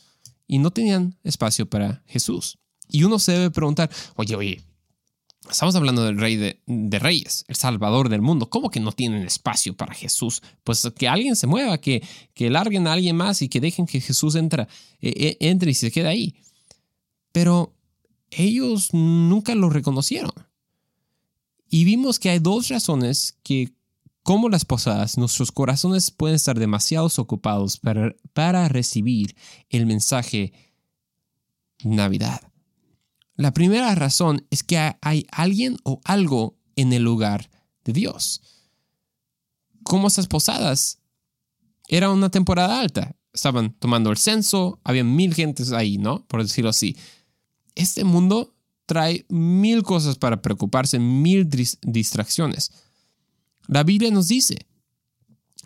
y 0.46 0.58
no 0.58 0.70
tenían 0.70 1.18
espacio 1.24 1.66
para 1.66 2.02
Jesús. 2.06 2.58
Y 2.88 3.04
uno 3.04 3.18
se 3.18 3.32
debe 3.32 3.50
preguntar, 3.50 3.90
oye, 4.16 4.36
oye, 4.36 4.62
estamos 5.50 5.74
hablando 5.74 6.04
del 6.04 6.18
rey 6.18 6.36
de, 6.36 6.98
reyes, 6.98 7.44
el 7.48 7.56
salvador 7.56 8.08
del 8.08 8.22
mundo, 8.22 8.48
¿cómo 8.50 8.70
que 8.70 8.80
no 8.80 8.92
tienen 8.92 9.22
espacio 9.24 9.74
para 9.76 9.94
Jesús? 9.94 10.42
Pues 10.62 10.88
que 10.96 11.08
alguien 11.08 11.36
se 11.36 11.46
mueva, 11.46 11.78
que, 11.78 12.02
que 12.34 12.50
larguen 12.50 12.86
a 12.86 12.92
alguien 12.92 13.16
más 13.16 13.42
y 13.42 13.48
que 13.48 13.60
dejen 13.60 13.86
que 13.86 14.00
Jesús 14.00 14.34
entra, 14.34 14.68
eh, 15.00 15.12
eh, 15.16 15.36
entre 15.40 15.70
y 15.70 15.74
se 15.74 15.90
quede 15.90 16.08
ahí. 16.08 16.34
Pero 17.32 17.74
ellos 18.30 18.92
nunca 18.92 19.54
lo 19.54 19.70
reconocieron. 19.70 20.32
Y 21.74 21.82
vimos 21.82 22.20
que 22.20 22.30
hay 22.30 22.38
dos 22.38 22.68
razones 22.68 23.36
que, 23.42 23.74
como 24.22 24.48
las 24.48 24.64
posadas, 24.64 25.18
nuestros 25.18 25.50
corazones 25.50 26.12
pueden 26.12 26.36
estar 26.36 26.56
demasiado 26.56 27.10
ocupados 27.18 27.78
para, 27.78 28.14
para 28.32 28.68
recibir 28.68 29.34
el 29.70 29.84
mensaje 29.84 30.52
Navidad. 31.82 32.40
La 33.34 33.52
primera 33.52 33.92
razón 33.96 34.46
es 34.50 34.62
que 34.62 34.78
hay 35.00 35.26
alguien 35.32 35.76
o 35.82 36.00
algo 36.04 36.56
en 36.76 36.92
el 36.92 37.02
lugar 37.02 37.50
de 37.82 37.92
Dios. 37.92 38.40
Como 39.82 40.06
esas 40.06 40.28
posadas, 40.28 41.00
era 41.88 42.08
una 42.08 42.30
temporada 42.30 42.78
alta. 42.78 43.16
Estaban 43.32 43.74
tomando 43.80 44.12
el 44.12 44.16
censo, 44.16 44.78
había 44.84 45.02
mil 45.02 45.34
gentes 45.34 45.72
ahí, 45.72 45.98
¿no? 45.98 46.24
Por 46.28 46.40
decirlo 46.40 46.70
así. 46.70 46.96
Este 47.74 48.04
mundo 48.04 48.53
trae 48.86 49.24
mil 49.28 49.82
cosas 49.82 50.16
para 50.16 50.42
preocuparse, 50.42 50.98
mil 50.98 51.48
distracciones. 51.82 52.72
La 53.66 53.82
Biblia 53.82 54.10
nos 54.10 54.28
dice 54.28 54.66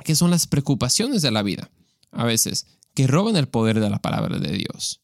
que 0.05 0.15
son 0.15 0.31
las 0.31 0.47
preocupaciones 0.47 1.23
de 1.23 1.31
la 1.31 1.43
vida, 1.43 1.71
a 2.13 2.25
veces, 2.25 2.67
que 2.95 3.07
roban 3.07 3.37
el 3.37 3.49
poder 3.49 3.81
de 3.81 3.91
la 3.91 3.99
palabra 4.01 4.39
de 4.39 4.53
Dios. 4.53 5.01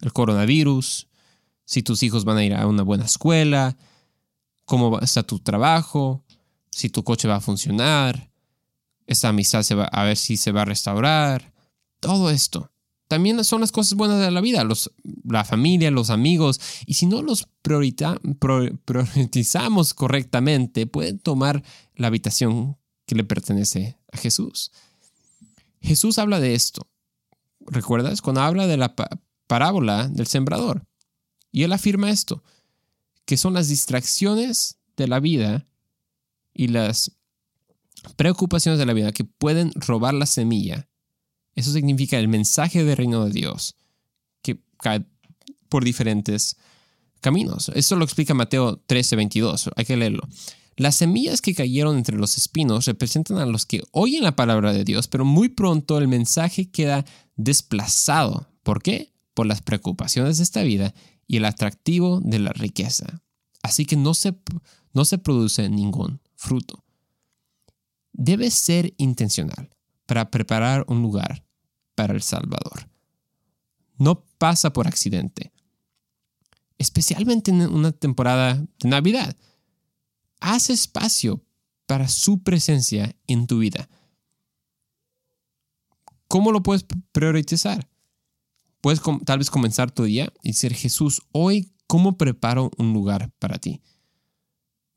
El 0.00 0.12
coronavirus, 0.12 1.08
si 1.64 1.82
tus 1.82 2.02
hijos 2.02 2.24
van 2.24 2.38
a 2.38 2.44
ir 2.44 2.54
a 2.54 2.66
una 2.66 2.82
buena 2.82 3.04
escuela, 3.04 3.76
cómo 4.64 5.00
está 5.00 5.22
tu 5.24 5.40
trabajo, 5.40 6.24
si 6.70 6.88
tu 6.88 7.02
coche 7.02 7.26
va 7.26 7.36
a 7.36 7.40
funcionar, 7.40 8.30
esta 9.06 9.30
amistad 9.30 9.62
se 9.62 9.74
va, 9.74 9.84
a 9.84 10.04
ver 10.04 10.16
si 10.16 10.36
se 10.36 10.52
va 10.52 10.62
a 10.62 10.66
restaurar, 10.66 11.52
todo 11.98 12.30
esto 12.30 12.70
también 13.08 13.42
son 13.42 13.62
las 13.62 13.72
cosas 13.72 13.94
buenas 13.94 14.20
de 14.20 14.30
la 14.30 14.42
vida, 14.42 14.62
los, 14.64 14.92
la 15.24 15.44
familia, 15.44 15.90
los 15.90 16.10
amigos. 16.10 16.60
Y 16.86 16.94
si 16.94 17.06
no 17.06 17.22
los 17.22 17.48
priorizamos 17.62 19.94
correctamente, 19.94 20.86
pueden 20.86 21.18
tomar 21.18 21.64
la 21.96 22.08
habitación 22.08 22.76
que 23.06 23.14
le 23.14 23.24
pertenece 23.24 23.96
a 24.12 24.18
Jesús. 24.18 24.72
Jesús 25.80 26.18
habla 26.18 26.38
de 26.38 26.54
esto. 26.54 26.86
¿Recuerdas? 27.60 28.20
Cuando 28.20 28.42
habla 28.42 28.66
de 28.66 28.76
la 28.76 28.94
parábola 29.46 30.08
del 30.08 30.26
sembrador. 30.26 30.86
Y 31.50 31.62
él 31.62 31.72
afirma 31.72 32.10
esto, 32.10 32.44
que 33.24 33.38
son 33.38 33.54
las 33.54 33.68
distracciones 33.68 34.76
de 34.98 35.08
la 35.08 35.18
vida 35.18 35.66
y 36.52 36.68
las 36.68 37.12
preocupaciones 38.16 38.78
de 38.78 38.86
la 38.86 38.92
vida 38.92 39.12
que 39.12 39.24
pueden 39.24 39.72
robar 39.74 40.12
la 40.12 40.26
semilla 40.26 40.87
eso 41.58 41.72
significa 41.72 42.20
el 42.20 42.28
mensaje 42.28 42.84
del 42.84 42.96
reino 42.96 43.24
de 43.24 43.32
Dios 43.32 43.74
que 44.42 44.60
cae 44.76 45.04
por 45.68 45.84
diferentes 45.84 46.56
caminos. 47.20 47.72
Esto 47.74 47.96
lo 47.96 48.04
explica 48.04 48.32
Mateo 48.32 48.76
13, 48.86 49.16
22. 49.16 49.70
Hay 49.74 49.84
que 49.84 49.96
leerlo. 49.96 50.22
Las 50.76 50.94
semillas 50.94 51.42
que 51.42 51.56
cayeron 51.56 51.96
entre 51.96 52.16
los 52.16 52.38
espinos 52.38 52.86
representan 52.86 53.38
a 53.38 53.46
los 53.46 53.66
que 53.66 53.82
oyen 53.90 54.22
la 54.22 54.36
palabra 54.36 54.72
de 54.72 54.84
Dios, 54.84 55.08
pero 55.08 55.24
muy 55.24 55.48
pronto 55.48 55.98
el 55.98 56.06
mensaje 56.06 56.70
queda 56.70 57.04
desplazado. 57.34 58.48
¿Por 58.62 58.80
qué? 58.80 59.12
Por 59.34 59.46
las 59.46 59.60
preocupaciones 59.60 60.36
de 60.36 60.44
esta 60.44 60.62
vida 60.62 60.94
y 61.26 61.38
el 61.38 61.44
atractivo 61.44 62.20
de 62.20 62.38
la 62.38 62.52
riqueza. 62.52 63.20
Así 63.64 63.84
que 63.84 63.96
no 63.96 64.14
se, 64.14 64.36
no 64.92 65.04
se 65.04 65.18
produce 65.18 65.68
ningún 65.68 66.20
fruto. 66.36 66.84
Debe 68.12 68.52
ser 68.52 68.94
intencional 68.96 69.70
para 70.06 70.30
preparar 70.30 70.84
un 70.86 71.02
lugar 71.02 71.47
para 71.98 72.14
El 72.14 72.22
Salvador. 72.22 72.88
No 73.96 74.24
pasa 74.38 74.72
por 74.72 74.86
accidente. 74.86 75.52
Especialmente 76.78 77.50
en 77.50 77.62
una 77.62 77.90
temporada 77.90 78.54
de 78.54 78.88
Navidad. 78.88 79.36
Haz 80.38 80.70
espacio 80.70 81.44
para 81.86 82.06
su 82.06 82.40
presencia 82.44 83.16
en 83.26 83.48
tu 83.48 83.58
vida. 83.58 83.88
¿Cómo 86.28 86.52
lo 86.52 86.62
puedes 86.62 86.86
priorizar? 87.10 87.90
Puedes 88.80 89.00
tal 89.24 89.40
vez 89.40 89.50
comenzar 89.50 89.90
tu 89.90 90.04
día 90.04 90.32
y 90.44 90.50
decir, 90.50 90.74
Jesús, 90.74 91.22
hoy, 91.32 91.72
¿cómo 91.88 92.16
preparo 92.16 92.70
un 92.78 92.92
lugar 92.92 93.32
para 93.40 93.58
ti? 93.58 93.82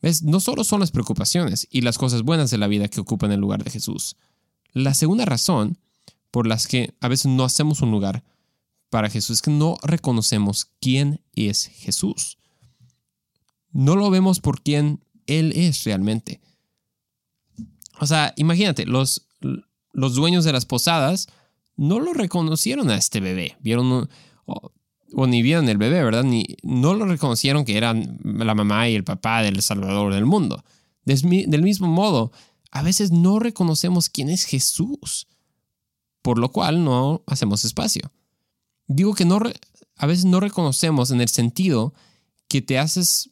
¿Ves? 0.03 0.21
No 0.21 0.39
solo 0.39 0.63
son 0.63 0.81
las 0.81 0.91
preocupaciones 0.91 1.67
y 1.71 1.81
las 1.81 1.97
cosas 1.97 2.21
buenas 2.21 2.51
de 2.51 2.59
la 2.59 2.67
vida 2.67 2.89
que 2.89 3.01
ocupan 3.01 3.31
el 3.31 3.39
lugar 3.39 3.63
de 3.63 3.71
Jesús. 3.71 4.17
La 4.71 4.93
segunda 4.93 5.25
razón 5.25 5.80
por 6.31 6.47
las 6.47 6.67
que 6.67 6.95
a 7.01 7.07
veces 7.07 7.27
no 7.27 7.43
hacemos 7.43 7.81
un 7.81 7.91
lugar 7.91 8.23
para 8.89 9.09
Jesús, 9.09 9.37
es 9.37 9.41
que 9.41 9.51
no 9.51 9.77
reconocemos 9.83 10.71
quién 10.79 11.21
es 11.33 11.67
Jesús. 11.67 12.37
No 13.71 13.95
lo 13.95 14.09
vemos 14.09 14.39
por 14.39 14.61
quién 14.61 15.03
Él 15.27 15.53
es 15.55 15.83
realmente. 15.83 16.41
O 17.99 18.07
sea, 18.07 18.33
imagínate, 18.35 18.85
los, 18.85 19.27
los 19.93 20.15
dueños 20.15 20.43
de 20.43 20.53
las 20.53 20.65
posadas 20.65 21.27
no 21.77 21.99
lo 21.99 22.13
reconocieron 22.13 22.89
a 22.89 22.95
este 22.95 23.19
bebé. 23.19 23.57
Vieron, 23.61 24.09
o, 24.45 24.71
ni 25.27 25.41
vieron 25.41 25.69
el 25.69 25.77
bebé, 25.77 26.03
¿verdad? 26.03 26.23
Ni, 26.23 26.45
no 26.63 26.93
lo 26.93 27.05
reconocieron 27.05 27.65
que 27.65 27.77
eran 27.77 28.19
la 28.23 28.55
mamá 28.55 28.89
y 28.89 28.95
el 28.95 29.03
papá 29.03 29.41
del 29.41 29.61
Salvador 29.61 30.13
del 30.13 30.25
mundo. 30.25 30.63
Del 31.05 31.63
mismo 31.63 31.87
modo, 31.87 32.31
a 32.71 32.83
veces 32.83 33.11
no 33.11 33.39
reconocemos 33.39 34.09
quién 34.09 34.29
es 34.29 34.45
Jesús, 34.45 35.27
por 36.21 36.37
lo 36.37 36.51
cual 36.51 36.83
no 36.83 37.23
hacemos 37.27 37.65
espacio. 37.65 38.11
Digo 38.87 39.13
que 39.13 39.25
no, 39.25 39.39
a 39.97 40.05
veces 40.05 40.25
no 40.25 40.39
reconocemos 40.39 41.11
en 41.11 41.21
el 41.21 41.29
sentido 41.29 41.93
que 42.47 42.61
te 42.61 42.77
haces, 42.77 43.29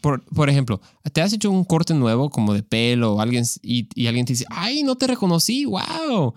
por, 0.00 0.24
por, 0.24 0.50
ejemplo, 0.50 0.80
te 1.12 1.20
has 1.20 1.32
hecho 1.32 1.50
un 1.50 1.64
corte 1.64 1.94
nuevo 1.94 2.30
como 2.30 2.54
de 2.54 2.62
pelo 2.62 3.14
o 3.14 3.20
alguien, 3.20 3.44
y, 3.62 3.88
y 3.94 4.06
alguien 4.06 4.26
te 4.26 4.32
dice, 4.32 4.46
ay, 4.50 4.82
no 4.82 4.96
te 4.96 5.06
reconocí, 5.06 5.64
wow. 5.64 6.34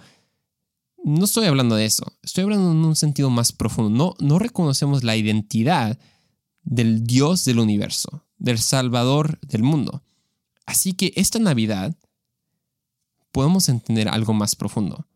No 1.03 1.25
estoy 1.25 1.45
hablando 1.45 1.75
de 1.75 1.85
eso, 1.85 2.05
estoy 2.21 2.43
hablando 2.43 2.71
en 2.71 2.77
un 2.77 2.95
sentido 2.95 3.29
más 3.29 3.51
profundo. 3.51 3.89
No, 3.89 4.25
no 4.25 4.39
reconocemos 4.39 5.03
la 5.03 5.15
identidad 5.15 5.97
del 6.63 7.05
Dios 7.05 7.45
del 7.45 7.59
universo, 7.59 8.25
del 8.37 8.59
Salvador 8.59 9.39
del 9.41 9.63
mundo. 9.63 10.03
Así 10.65 10.93
que 10.93 11.13
esta 11.15 11.39
Navidad 11.39 11.95
podemos 13.31 13.69
entender 13.69 14.09
algo 14.09 14.33
más 14.33 14.55
profundo. 14.55 15.07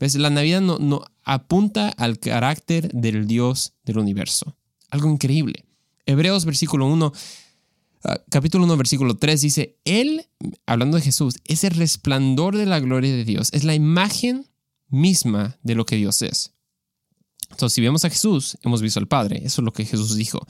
¿Ves? 0.00 0.14
La 0.14 0.30
Navidad 0.30 0.62
no, 0.62 1.02
apunta 1.24 1.90
al 1.90 2.18
carácter 2.18 2.90
del 2.92 3.26
Dios 3.26 3.74
del 3.84 3.98
universo. 3.98 4.56
Algo 4.88 5.10
increíble. 5.10 5.66
Hebreos 6.06 6.46
versículo 6.46 6.86
1, 6.86 7.12
ah, 8.04 8.20
capítulo 8.30 8.64
1, 8.64 8.76
versículo 8.78 9.16
3 9.18 9.40
dice, 9.42 9.78
Él, 9.84 10.26
hablando 10.64 10.96
de 10.96 11.02
Jesús, 11.02 11.36
es 11.44 11.64
el 11.64 11.72
resplandor 11.72 12.56
de 12.56 12.64
la 12.64 12.80
gloria 12.80 13.14
de 13.14 13.26
Dios, 13.26 13.50
es 13.52 13.62
la 13.62 13.74
imagen 13.74 14.46
misma 14.88 15.58
de 15.62 15.74
lo 15.74 15.84
que 15.84 15.96
Dios 15.96 16.22
es. 16.22 16.54
Entonces, 17.50 17.74
si 17.74 17.82
vemos 17.82 18.04
a 18.06 18.10
Jesús, 18.10 18.56
hemos 18.62 18.80
visto 18.80 18.98
al 19.00 19.08
Padre. 19.08 19.42
Eso 19.44 19.60
es 19.60 19.64
lo 19.64 19.72
que 19.72 19.84
Jesús 19.84 20.16
dijo. 20.16 20.46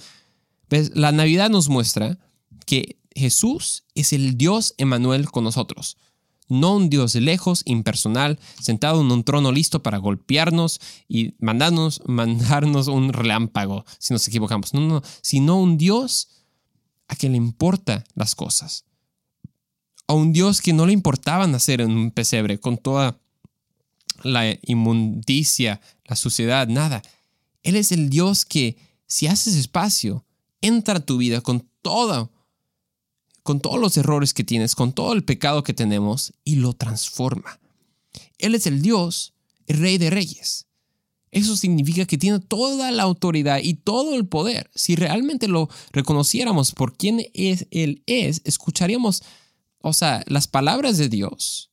¿Ves? 0.69 0.93
La 0.95 1.11
Navidad 1.13 1.51
nos 1.51 1.69
muestra 1.69 2.19
que 2.67 3.01
Jesús 3.17 3.85
es 3.95 4.13
el 4.13 4.37
Dios 4.39 4.75
Emanuel 4.79 5.29
con 5.31 5.43
nosotros 5.43 5.97
no 6.51 6.77
un 6.77 6.91
Dios 6.91 7.15
lejos, 7.15 7.63
impersonal, 7.65 8.39
sentado 8.61 9.01
en 9.01 9.11
un 9.11 9.25
trono 9.25 9.53
listo 9.53 9.83
para 9.83 9.99
golpearnos 9.99 10.81
y 11.09 11.35
mandarnos, 11.39 12.03
mandarnos 12.07 12.89
un 12.89 13.13
relámpago 13.13 13.87
si 13.99 14.13
nos 14.13 14.27
equivocamos. 14.29 14.75
No, 14.75 14.81
no, 14.81 15.03
sino 15.23 15.59
un 15.59 15.79
Dios 15.79 16.29
a 17.09 17.17
quien 17.17 17.33
le 17.33 17.39
importa 17.39 18.05
las 18.15 18.35
cosas. 18.35 18.85
A 20.07 20.13
un 20.13 20.33
Dios 20.33 20.61
que 20.61 20.73
no 20.73 20.87
le 20.87 20.93
importaba 20.93 21.47
nacer 21.47 21.81
en 21.81 21.93
un 21.93 22.11
pesebre 22.11 22.59
con 22.59 22.77
toda 22.77 23.21
la 24.23 24.45
inmundicia, 24.63 25.81
la 26.05 26.17
suciedad, 26.17 26.69
nada. 26.69 27.01
Él 27.63 27.77
es 27.77 27.93
el 27.93 28.11
Dios 28.11 28.45
que, 28.45 28.77
si 29.07 29.29
haces 29.29 29.55
espacio, 29.55 30.25
entra 30.61 30.97
a 30.97 31.07
tu 31.07 31.17
vida 31.17 31.41
con 31.41 31.69
todo 31.83 32.33
con 33.43 33.61
todos 33.61 33.81
los 33.81 33.97
errores 33.97 34.35
que 34.35 34.45
tienes, 34.45 34.75
con 34.75 34.93
todo 34.93 35.13
el 35.13 35.25
pecado 35.25 35.63
que 35.63 35.75
tenemos 35.75 36.33
y 36.45 36.57
lo 36.57 36.73
transforma. 36.73 37.61
Él 38.39 38.55
es 38.55 38.67
el 38.67 38.83
Dios, 38.83 39.35
el 39.67 39.79
Rey 39.79 39.99
de 39.99 40.11
Reyes. 40.11 40.67
Eso 41.31 41.57
significa 41.57 42.07
que 42.07 42.19
tiene 42.19 42.41
toda 42.41 42.91
la 42.91 43.05
autoridad 43.05 43.61
y 43.63 43.75
todo 43.75 44.17
el 44.17 44.27
poder. 44.27 44.71
Si 44.75 44.97
realmente 44.97 45.47
lo 45.47 45.69
reconociéramos 45.93 46.73
por 46.73 46.97
quién 46.97 47.25
es, 47.35 47.67
Él 47.71 48.03
es, 48.07 48.43
escucharíamos, 48.45 49.23
o 49.81 49.93
sea, 49.93 50.25
las 50.27 50.49
palabras 50.49 50.99
de 50.99 51.09
Dios 51.09 51.71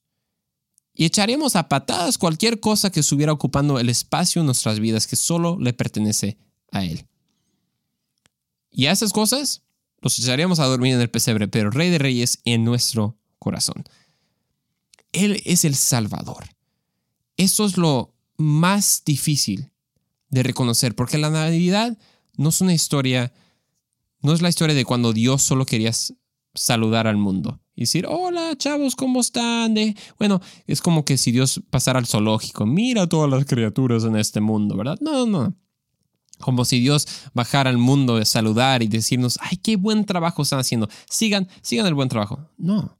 y 0.97 1.05
echaríamos 1.05 1.55
a 1.55 1.69
patadas 1.69 2.17
cualquier 2.17 2.59
cosa 2.59 2.91
que 2.91 3.01
estuviera 3.01 3.31
ocupando 3.31 3.79
el 3.79 3.87
espacio 3.87 4.41
en 4.41 4.47
nuestras 4.47 4.79
vidas 4.79 5.05
que 5.05 5.15
solo 5.15 5.57
le 5.59 5.71
pertenece 5.71 6.39
a 6.71 6.83
Él. 6.83 7.05
Y 8.71 8.87
a 8.87 8.91
esas 8.91 9.13
cosas 9.13 9.61
nos 10.01 10.19
echaríamos 10.19 10.59
a 10.59 10.65
dormir 10.65 10.93
en 10.93 11.01
el 11.01 11.09
pesebre, 11.09 11.47
pero 11.47 11.71
Rey 11.71 11.89
de 11.89 11.97
Reyes 11.97 12.39
en 12.45 12.63
nuestro 12.63 13.17
corazón. 13.39 13.83
Él 15.11 15.41
es 15.45 15.65
el 15.65 15.75
Salvador. 15.75 16.45
Eso 17.37 17.65
es 17.65 17.77
lo 17.77 18.13
más 18.37 19.03
difícil 19.05 19.71
de 20.29 20.43
reconocer, 20.43 20.95
porque 20.95 21.17
la 21.17 21.29
Navidad 21.29 21.97
no 22.35 22.49
es 22.49 22.61
una 22.61 22.73
historia, 22.73 23.33
no 24.21 24.33
es 24.33 24.41
la 24.41 24.49
historia 24.49 24.75
de 24.75 24.85
cuando 24.85 25.13
Dios 25.13 25.41
solo 25.41 25.65
quería 25.65 25.91
saludar 26.53 27.07
al 27.07 27.17
mundo 27.17 27.61
y 27.75 27.81
decir, 27.81 28.05
hola 28.09 28.55
chavos, 28.57 28.95
¿cómo 28.95 29.21
están? 29.21 29.75
bueno, 30.17 30.41
es 30.65 30.81
como 30.81 31.05
que 31.05 31.17
si 31.17 31.31
Dios 31.31 31.61
pasara 31.69 31.99
al 31.99 32.07
zoológico, 32.07 32.65
mira 32.65 33.07
todas 33.07 33.29
las 33.29 33.45
criaturas 33.45 34.03
en 34.03 34.15
este 34.15 34.41
mundo, 34.41 34.75
¿verdad? 34.75 34.97
No, 34.99 35.25
no. 35.25 35.55
Como 36.39 36.65
si 36.65 36.79
Dios 36.79 37.07
bajara 37.33 37.69
al 37.69 37.77
mundo 37.77 38.17
de 38.17 38.25
saludar 38.25 38.83
y 38.83 38.87
decirnos, 38.87 39.39
ay, 39.41 39.57
qué 39.57 39.75
buen 39.75 40.05
trabajo 40.05 40.43
están 40.43 40.59
haciendo. 40.59 40.87
Sigan, 41.09 41.47
sigan 41.61 41.85
el 41.87 41.93
buen 41.93 42.09
trabajo. 42.09 42.49
No. 42.57 42.97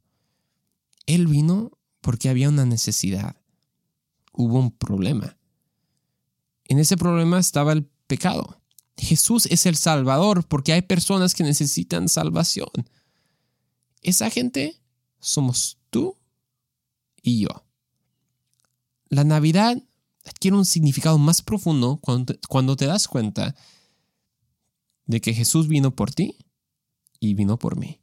Él 1.06 1.26
vino 1.26 1.72
porque 2.00 2.28
había 2.28 2.48
una 2.48 2.64
necesidad. 2.64 3.36
Hubo 4.32 4.58
un 4.58 4.70
problema. 4.70 5.36
En 6.64 6.78
ese 6.78 6.96
problema 6.96 7.38
estaba 7.38 7.72
el 7.72 7.84
pecado. 8.06 8.60
Jesús 8.96 9.46
es 9.46 9.66
el 9.66 9.76
Salvador 9.76 10.46
porque 10.46 10.72
hay 10.72 10.82
personas 10.82 11.34
que 11.34 11.44
necesitan 11.44 12.08
salvación. 12.08 12.68
Esa 14.02 14.30
gente 14.30 14.80
somos 15.20 15.78
tú 15.90 16.16
y 17.22 17.40
yo. 17.40 17.64
La 19.08 19.24
Navidad 19.24 19.82
adquiere 20.28 20.56
un 20.56 20.64
significado 20.64 21.18
más 21.18 21.42
profundo 21.42 22.00
cuando 22.48 22.76
te, 22.76 22.86
das 22.86 23.08
cuenta 23.08 23.54
de 25.06 25.20
que 25.20 25.34
Jesús 25.34 25.68
vino 25.68 25.94
por 25.94 26.12
ti 26.12 26.36
y 27.20 27.34
vino 27.34 27.58
por 27.58 27.76
mí. 27.78 28.00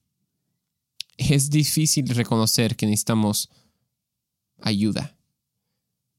Es 1.17 1.49
difícil 1.49 2.07
reconocer 2.09 2.75
que 2.75 2.85
necesitamos 2.85 3.49
ayuda. 4.61 5.17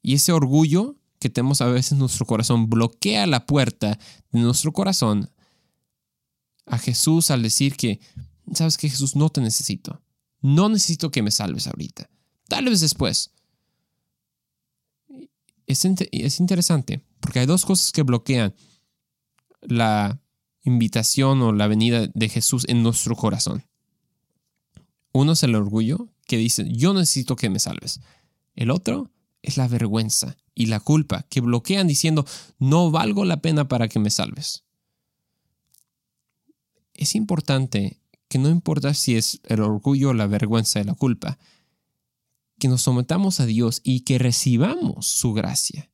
Y 0.02 0.14
ese 0.14 0.32
orgullo 0.32 0.96
que 1.18 1.30
tenemos 1.30 1.60
a 1.60 1.66
veces 1.66 1.92
en 1.92 1.98
nuestro 1.98 2.26
corazón 2.26 2.70
bloquea 2.70 3.26
la 3.26 3.46
puerta 3.46 3.98
de 4.30 4.40
nuestro 4.40 4.72
corazón 4.72 5.30
a 6.66 6.78
Jesús 6.78 7.30
al 7.30 7.42
decir 7.42 7.76
que, 7.76 8.00
sabes 8.54 8.76
que 8.76 8.88
Jesús 8.88 9.16
no 9.16 9.30
te 9.30 9.40
necesito. 9.40 10.02
No 10.40 10.68
necesito 10.68 11.10
que 11.10 11.22
me 11.22 11.30
salves 11.30 11.66
ahorita. 11.66 12.08
Tal 12.48 12.66
vez 12.66 12.80
después 12.80 13.32
es, 15.66 16.40
interesante 16.40 17.00
porque 17.20 17.40
hay 17.40 17.46
dos 17.46 17.64
cosas 17.64 17.92
que 17.92 18.02
bloquean 18.02 18.54
la 19.60 20.20
invitación 20.62 21.42
o 21.42 21.52
la 21.52 21.66
venida 21.66 22.06
de 22.06 22.28
Jesús 22.28 22.64
en 22.68 22.82
nuestro 22.82 23.16
corazón. 23.16 23.64
Uno 25.12 25.32
es 25.32 25.42
el 25.42 25.54
orgullo 25.54 26.08
que 26.26 26.36
dice, 26.36 26.66
yo 26.70 26.92
necesito 26.92 27.36
que 27.36 27.50
me 27.50 27.58
salves. 27.58 28.00
El 28.54 28.70
otro 28.70 29.10
es 29.42 29.56
la 29.56 29.68
vergüenza 29.68 30.36
y 30.54 30.66
la 30.66 30.80
culpa 30.80 31.24
que 31.28 31.40
bloquean 31.40 31.86
diciendo, 31.86 32.26
no 32.58 32.90
valgo 32.90 33.24
la 33.24 33.40
pena 33.40 33.68
para 33.68 33.88
que 33.88 33.98
me 33.98 34.10
salves. 34.10 34.64
Es 36.94 37.14
importante 37.14 38.00
que 38.28 38.38
no 38.38 38.48
importa 38.48 38.94
si 38.94 39.16
es 39.16 39.40
el 39.44 39.60
orgullo, 39.60 40.14
la 40.14 40.26
vergüenza 40.26 40.80
y 40.80 40.84
la 40.84 40.94
culpa, 40.94 41.38
que 42.58 42.68
nos 42.68 42.82
sometamos 42.82 43.40
a 43.40 43.46
Dios 43.46 43.80
y 43.84 44.00
que 44.00 44.18
recibamos 44.18 45.06
su 45.06 45.32
gracia. 45.32 45.90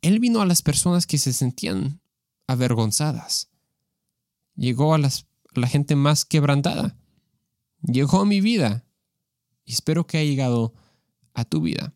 Él 0.00 0.20
vino 0.20 0.40
a 0.40 0.46
las 0.46 0.62
personas 0.62 1.06
que 1.06 1.18
se 1.18 1.32
sentían 1.32 2.00
avergonzadas. 2.46 3.50
Llegó 4.54 4.94
a, 4.94 4.98
la 4.98 5.66
gente 5.66 5.96
más 5.96 6.24
quebrantada. 6.24 6.96
Llegó 7.82 8.20
a 8.20 8.26
mi 8.26 8.40
vida. 8.40 8.84
Y 9.64 9.72
espero 9.72 10.06
que 10.06 10.18
haya 10.18 10.30
llegado 10.30 10.74
a 11.34 11.44
tu 11.44 11.60
vida. 11.60 11.94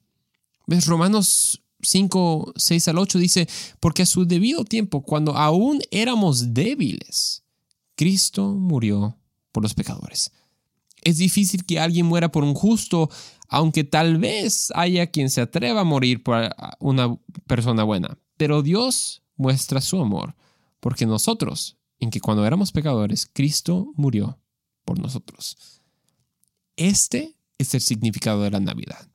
¿Ves? 0.67 0.87
Romanos 0.87 1.63
5, 1.81 2.55
6 2.57 2.89
al 2.89 2.99
8 2.99 3.19
dice, 3.19 3.49
porque 3.81 4.03
a 4.03 4.07
su 4.07 4.25
debido 4.27 4.65
tiempo, 4.65 5.03
cuando 5.03 5.37
aún 5.37 5.81
éramos 5.91 6.55
débiles, 6.55 7.45
Cristo 7.97 8.53
murió 8.53 9.19
por 9.53 9.63
los 9.63 9.75
pecadores. 9.75 10.33
Es 11.03 11.19
difícil 11.19 11.65
que 11.65 11.81
alguien 11.81 12.07
muera 12.07 12.31
por 12.31 12.45
un 12.45 12.55
justo, 12.55 13.11
aunque 13.49 13.85
tal 13.85 14.19
vez 14.19 14.73
haya 14.75 15.09
quien 15.09 15.31
se 15.31 15.41
atreva 15.41 15.81
a 15.81 15.85
morir 15.85 16.23
por 16.23 16.55
una 16.79 17.19
persona 17.47 17.83
buena. 17.83 18.19
Pero 18.37 18.63
Dios 18.63 19.23
muestra 19.37 19.81
su 19.81 20.01
amor, 20.01 20.37
porque 20.81 21.05
nosotros, 21.07 21.77
en 21.99 22.11
que 22.11 22.21
cuando 22.21 22.47
éramos 22.47 22.73
pecadores, 22.73 23.29
Cristo 23.33 23.93
murió 23.97 24.39
por 24.85 24.99
nosotros. 24.99 25.81
Este 26.77 27.37
es 27.59 27.75
el 27.75 27.81
significado 27.81 28.43
de 28.43 28.51
la 28.51 28.61
Navidad. 28.61 29.09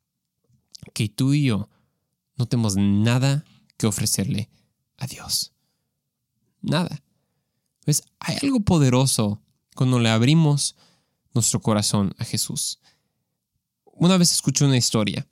Que 0.94 1.10
tú 1.10 1.34
y 1.34 1.46
yo 1.46 1.70
no 2.36 2.46
tenemos 2.46 2.76
nada 2.76 3.46
que 3.78 3.88
ofrecerle 3.88 4.50
a 4.98 5.08
Dios. 5.08 5.54
Nada. 6.62 7.04
Pues 7.86 8.04
hay 8.20 8.38
algo 8.42 8.60
poderoso 8.60 9.42
cuando 9.76 10.00
le 10.00 10.10
abrimos 10.10 10.76
nuestro 11.38 11.62
corazón 11.62 12.14
a 12.18 12.26
Jesús. 12.26 12.80
Una 13.86 14.18
vez 14.18 14.32
escuché 14.32 14.66
una 14.66 14.78
historia 14.78 15.28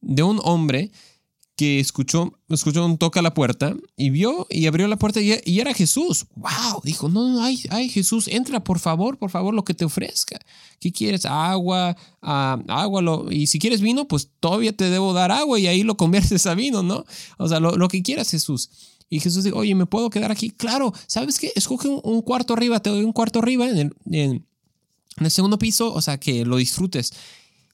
de 0.00 0.22
un 0.22 0.40
hombre 0.44 0.90
que 1.60 1.78
escuchó, 1.78 2.32
escuchó 2.48 2.86
un 2.86 2.96
toque 2.96 3.18
a 3.18 3.22
la 3.22 3.34
puerta 3.34 3.76
y 3.94 4.08
vio 4.08 4.46
y 4.48 4.66
abrió 4.66 4.88
la 4.88 4.96
puerta 4.96 5.20
y, 5.20 5.60
era 5.60 5.74
Jesús. 5.74 6.24
¡Wow! 6.34 6.80
Dijo, 6.84 7.10
no, 7.10 7.28
no, 7.28 7.44
ay, 7.44 7.60
ay, 7.68 7.90
Jesús, 7.90 8.28
entra, 8.28 8.64
por 8.64 8.78
favor, 8.78 9.18
por 9.18 9.28
favor, 9.28 9.52
lo 9.52 9.62
que 9.62 9.74
te 9.74 9.84
ofrezca. 9.84 10.38
¿Qué 10.78 10.90
quieres? 10.90 11.26
Agua, 11.26 11.94
ah, 12.22 12.58
agua, 12.66 13.02
lo, 13.02 13.30
y 13.30 13.46
si 13.46 13.58
quieres 13.58 13.82
vino, 13.82 14.08
pues 14.08 14.30
todavía 14.40 14.74
te 14.74 14.88
debo 14.88 15.12
dar 15.12 15.32
agua 15.32 15.60
y 15.60 15.66
ahí 15.66 15.82
lo 15.82 15.98
conviertes 15.98 16.46
a 16.46 16.54
vino, 16.54 16.82
¿no? 16.82 17.04
O 17.36 17.46
sea, 17.46 17.60
lo, 17.60 17.88
que 17.88 18.02
quieras, 18.02 18.30
Jesús. 18.30 18.70
Y 19.10 19.20
Jesús 19.20 19.44
dijo, 19.44 19.58
oye, 19.58 19.74
¿me 19.74 19.84
puedo 19.84 20.08
quedar 20.08 20.32
aquí? 20.32 20.48
Claro, 20.48 20.94
¿sabes 21.08 21.38
qué? 21.38 21.52
Escoge 21.56 21.88
un, 21.88 22.22
cuarto 22.22 22.54
arriba, 22.54 22.80
te 22.80 22.88
doy 22.88 23.04
un 23.04 23.12
cuarto 23.12 23.38
arriba 23.38 23.68
en 23.68 23.76
el, 23.76 23.92
en 24.10 24.46
el 25.18 25.30
segundo 25.30 25.58
piso, 25.58 25.92
o 25.92 26.00
sea, 26.00 26.18
que 26.18 26.44
lo 26.44 26.56
disfrutes. 26.56 27.12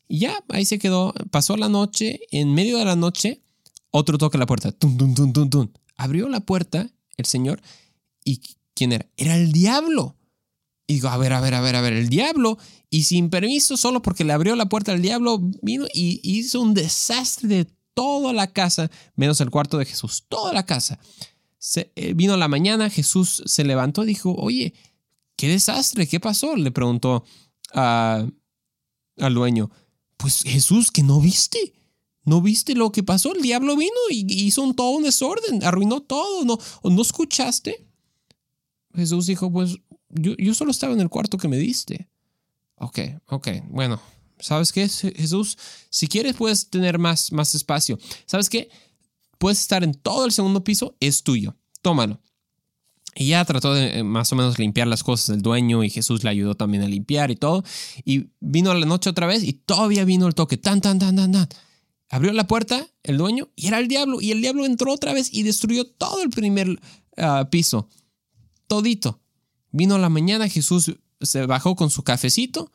Y 0.09 0.21
ya, 0.21 0.43
ahí 0.49 0.65
se 0.65 0.79
quedó, 0.79 1.13
pasó 1.31 1.57
la 1.57 1.69
noche, 1.69 2.21
en 2.31 2.55
medio 2.55 2.79
de 2.79 2.85
la 2.85 2.97
noche, 2.97 3.43
otro 3.91 4.19
toque 4.19 4.37
a 4.37 4.41
la 4.41 4.47
puerta. 4.47 4.73
Tum, 4.73 4.97
tum, 4.97 5.15
tum, 5.15 5.33
tum, 5.33 5.51
tum. 5.51 5.69
Abrió 5.97 6.29
la 6.29 6.41
puerta 6.41 6.91
el 7.17 7.25
señor 7.25 7.61
y 8.25 8.41
¿quién 8.75 8.93
era? 8.93 9.07
Era 9.17 9.37
el 9.37 9.53
diablo. 9.53 10.17
Y 10.87 10.95
digo, 10.95 11.09
a 11.09 11.17
ver, 11.17 11.33
a 11.33 11.41
ver, 11.41 11.55
a 11.55 11.61
ver, 11.61 11.75
a 11.75 11.81
ver, 11.81 11.95
el 11.95 12.09
diablo. 12.09 12.59
Y 12.91 13.05
sin 13.05 13.31
permiso, 13.31 13.77
solo 13.77 14.03
porque 14.03 14.25
le 14.25 14.33
abrió 14.33 14.55
la 14.55 14.69
puerta 14.69 14.93
al 14.93 15.03
diablo, 15.03 15.41
vino 15.63 15.87
y 15.93 16.21
hizo 16.23 16.61
un 16.61 16.75
desastre 16.75 17.49
de 17.49 17.67
toda 17.95 18.33
la 18.33 18.53
casa, 18.53 18.91
menos 19.17 19.41
el 19.41 19.51
cuarto 19.51 19.79
de 19.79 19.87
Jesús, 19.87 20.25
toda 20.29 20.53
la 20.53 20.67
casa. 20.67 21.01
Se, 21.59 21.91
eh, 21.97 22.13
vino 22.13 22.37
la 22.37 22.47
mañana, 22.47 22.91
Jesús 22.91 23.43
se 23.47 23.65
levantó 23.65 24.05
y 24.05 24.09
dijo, 24.09 24.35
oye, 24.35 24.75
qué 25.37 25.49
desastre, 25.49 26.07
¿qué 26.07 26.21
pasó? 26.21 26.57
Le 26.57 26.71
preguntó 26.71 27.25
al 27.73 28.33
dueño. 29.17 29.71
Pues 30.17 30.43
Jesús, 30.43 30.91
que 30.91 31.03
no 31.03 31.21
viste. 31.21 31.75
¿No 32.25 32.43
viste 32.43 32.75
lo 32.75 32.91
que 32.91 33.05
pasó? 33.05 33.35
El 33.35 33.43
diablo 33.43 33.77
vino 33.77 33.93
y 34.11 34.27
hizo 34.47 34.63
un, 34.63 34.75
todo 34.75 34.91
un 34.91 35.05
desorden, 35.05 35.63
arruinó 35.63 36.03
todo. 36.03 36.45
¿No, 36.45 36.59
¿No 36.83 37.03
escuchaste? 37.03 37.87
Jesús 38.95 39.27
dijo, 39.27 39.53
pues 39.53 39.77
yo, 40.09 40.35
yo 40.37 40.55
solo 40.55 40.73
estaba 40.73 40.93
en 40.93 41.01
el 41.01 41.09
cuarto 41.09 41.39
que 41.39 41.49
me 41.49 41.59
diste. 41.59 42.09
Ok, 42.79 42.99
ok, 43.27 43.49
bueno, 43.69 44.01
¿sabes 44.39 44.73
qué, 44.73 44.89
Jesús? 44.89 45.57
Si 45.89 46.09
quieres 46.09 46.35
puedes 46.35 46.69
tener 46.69 46.99
más, 46.99 47.31
más 47.31 47.55
espacio. 47.55 47.99
¿Sabes 48.27 48.51
qué? 48.51 48.69
Puedes 49.39 49.61
estar 49.61 49.85
en 49.85 49.95
todo 49.95 50.25
el 50.25 50.33
segundo 50.33 50.65
piso, 50.65 50.97
es 50.99 51.23
tuyo. 51.23 51.57
Tómalo. 51.81 52.21
Y 53.19 53.29
ya 53.29 53.45
trató 53.47 53.73
de 53.73 53.99
eh, 53.99 54.05
más 54.05 54.31
o 54.33 54.37
menos 54.37 54.59
limpiar 54.59 54.87
las 54.87 55.03
cosas 55.03 55.29
del 55.29 55.41
dueño 55.41 55.83
y 55.83 55.89
Jesús 55.89 56.23
le 56.23 56.29
ayudó 56.29 56.55
también 56.55 56.83
a 56.83 56.89
limpiar 56.89 57.31
y 57.31 57.37
todo. 57.37 57.65
Y 58.05 58.27
vino 58.41 58.75
la 58.75 58.85
noche 58.85 59.09
otra 59.09 59.27
vez 59.27 59.43
y 59.43 59.55
todavía 59.55 60.05
vino 60.05 60.27
el 60.27 60.35
toque. 60.35 60.59
Tan, 60.59 60.83
tan, 60.83 60.99
tan, 60.99 61.17
tan, 61.17 61.33
tan. 61.33 61.49
Abrió 62.11 62.33
la 62.35 62.47
puerta 62.47 62.87
el 63.03 63.17
dueño 63.17 63.49
y 63.57 63.69
era 63.69 63.79
el 63.79 63.89
diablo. 63.89 64.21
Y 64.21 64.33
el 64.33 64.43
diablo 64.43 64.67
entró 64.67 64.93
otra 64.93 65.15
vez 65.15 65.33
y 65.33 65.45
destruyó 65.45 65.87
todo 65.87 66.23
el 66.23 66.29
primer 66.29 66.79
ah, 67.17 67.49
piso. 67.51 67.89
Todito. 68.67 69.23
Vino 69.73 69.97
la 69.97 70.11
mañana, 70.11 70.49
Jesús 70.49 70.95
se 71.21 71.47
bajó 71.47 71.75
con 71.75 71.89
su 71.89 72.03
cafecito 72.03 72.71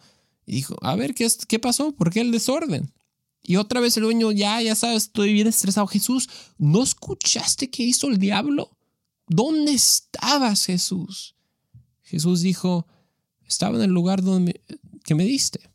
y 0.45 0.53
dijo, 0.55 0.75
a 0.81 0.95
ver, 0.95 1.13
¿qué, 1.13 1.27
qué 1.47 1.59
pasó? 1.59 1.91
¿Por 1.93 2.11
qué 2.11 2.21
el 2.21 2.31
desorden? 2.31 2.91
Y 3.43 3.57
otra 3.57 3.79
vez 3.79 3.95
el 3.97 4.03
dueño, 4.03 4.31
ya, 4.31 4.61
ya 4.61 4.75
sabes, 4.75 5.03
estoy 5.03 5.33
bien 5.33 5.47
estresado. 5.47 5.87
Jesús, 5.87 6.29
¿no 6.57 6.81
escuchaste 6.81 7.69
qué 7.69 7.83
hizo 7.83 8.07
el 8.07 8.17
diablo? 8.17 8.71
¿Dónde 9.33 9.71
estabas, 9.71 10.65
Jesús? 10.65 11.35
Jesús 12.01 12.41
dijo, 12.41 12.85
estaba 13.47 13.77
en 13.77 13.83
el 13.83 13.91
lugar 13.91 14.21
donde 14.21 14.61
que 15.05 15.15
me 15.15 15.23
diste. 15.23 15.71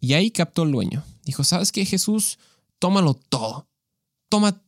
Y 0.00 0.14
ahí 0.14 0.30
captó 0.30 0.62
el 0.62 0.72
dueño. 0.72 1.04
Dijo, 1.24 1.44
¿sabes 1.44 1.72
qué, 1.72 1.84
Jesús? 1.84 2.38
Tómalo 2.78 3.12
todo. 3.12 3.68
Toma 4.30 4.62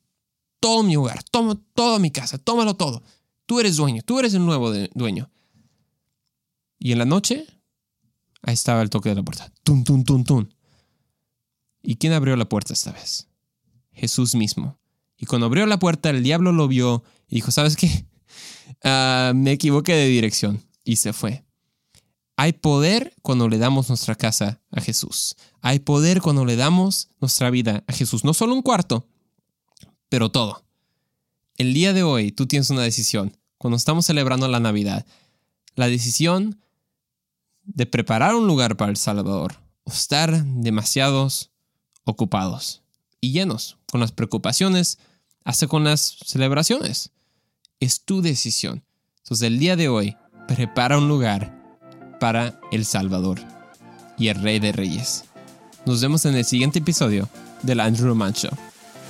todo 0.61 0.83
mi 0.83 0.95
hogar, 0.95 1.23
toma 1.23 1.59
toda 1.73 1.99
mi 1.99 2.11
casa, 2.11 2.37
tómalo 2.37 2.75
todo. 2.75 3.03
Tú 3.47 3.61
eres 3.61 3.77
dueño, 3.77 4.03
tú 4.03 4.19
eres 4.19 4.35
el 4.35 4.45
nuevo 4.45 4.71
dueño. 4.93 5.31
Y 6.79 6.93
en 6.93 6.99
la 6.99 7.07
noche, 7.07 7.47
ahí 8.43 8.53
estaba 8.53 8.83
el 8.83 8.91
toque 8.91 9.09
de 9.09 9.15
la 9.15 9.23
puerta. 9.23 9.51
Tum, 9.63 9.85
tum, 9.85 10.05
tum, 10.05 10.23
tum. 10.23 10.49
¿Y 11.83 11.97
quién 11.97 12.13
abrió 12.13 12.37
la 12.37 12.51
puerta 12.51 12.75
esta 12.75 12.93
vez? 12.93 13.27
Jesús 13.93 14.35
mismo. 14.35 14.79
Y 15.17 15.25
cuando 15.25 15.47
abrió 15.47 15.65
la 15.65 15.79
puerta, 15.79 16.11
el 16.11 16.23
diablo 16.23 16.53
lo 16.53 16.69
vio 16.69 17.03
y 17.33 17.37
dijo, 17.37 17.51
¿sabes 17.51 17.77
qué? 17.77 18.07
Ah, 18.85 19.33
me 19.35 19.53
equivoqué 19.53 19.95
de 19.95 20.09
dirección. 20.09 20.61
Y 20.83 20.97
se 20.97 21.13
fue. 21.13 21.45
Hay 22.37 22.53
poder 22.53 23.15
cuando 23.23 23.49
le 23.49 23.59
damos 23.59 23.89
nuestra 23.89 24.17
casa 24.17 24.61
a 24.73 24.81
Jesús. 24.81 25.37
Hay 25.61 25.79
poder 25.79 26.21
cuando 26.21 26.45
le 26.45 26.57
damos 26.57 27.09
nuestra 27.21 27.51
vida 27.51 27.85
a 27.87 27.93
Jesús. 27.93 28.25
No 28.25 28.35
solo 28.35 28.55
un 28.55 28.63
cuarto, 28.63 29.07
pero 30.09 30.33
todo. 30.33 30.65
El 31.59 31.75
día 31.75 31.93
de 31.93 32.03
hoy 32.03 32.33
tú 32.33 32.47
tienes 32.47 32.71
una 32.71 32.83
decisión. 32.83 33.37
Cuando 33.57 33.77
estamos 33.77 34.05
celebrando 34.05 34.49
la 34.49 34.59
Navidad, 34.59 35.07
la 35.77 35.87
decisión 35.87 36.61
de 37.63 37.87
preparar 37.87 38.35
un 38.35 38.49
lugar 38.49 38.77
para 38.77 38.91
el 38.91 38.97
Salvador 38.97 39.61
estar 39.87 40.45
demasiados 40.45 41.53
ocupados 42.05 42.83
y 43.21 43.31
llenos 43.31 43.79
con 43.91 44.01
las 44.01 44.11
preocupaciones, 44.11 44.99
hasta 45.45 45.67
con 45.67 45.85
las 45.85 46.17
celebraciones. 46.25 47.12
Es 47.83 48.05
tu 48.05 48.23
decisión. 48.23 48.85
Entonces 49.25 49.45
el 49.45 49.59
día 49.59 49.75
de 49.75 49.89
hoy, 49.89 50.17
prepara 50.47 50.99
un 50.99 51.09
lugar 51.09 51.53
para 52.21 52.61
El 52.71 52.85
Salvador 52.85 53.41
y 54.17 54.29
el 54.29 54.41
Rey 54.41 54.61
de 54.61 54.71
Reyes. 54.71 55.25
Nos 55.85 56.01
vemos 56.01 56.25
en 56.25 56.37
el 56.37 56.45
siguiente 56.45 56.79
episodio 56.79 57.29
del 57.65 57.81
Andrew 57.81 58.15
Man 58.15 58.35
Show. 58.35 58.53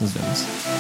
Nos 0.01 0.15
vemos. 0.15 0.72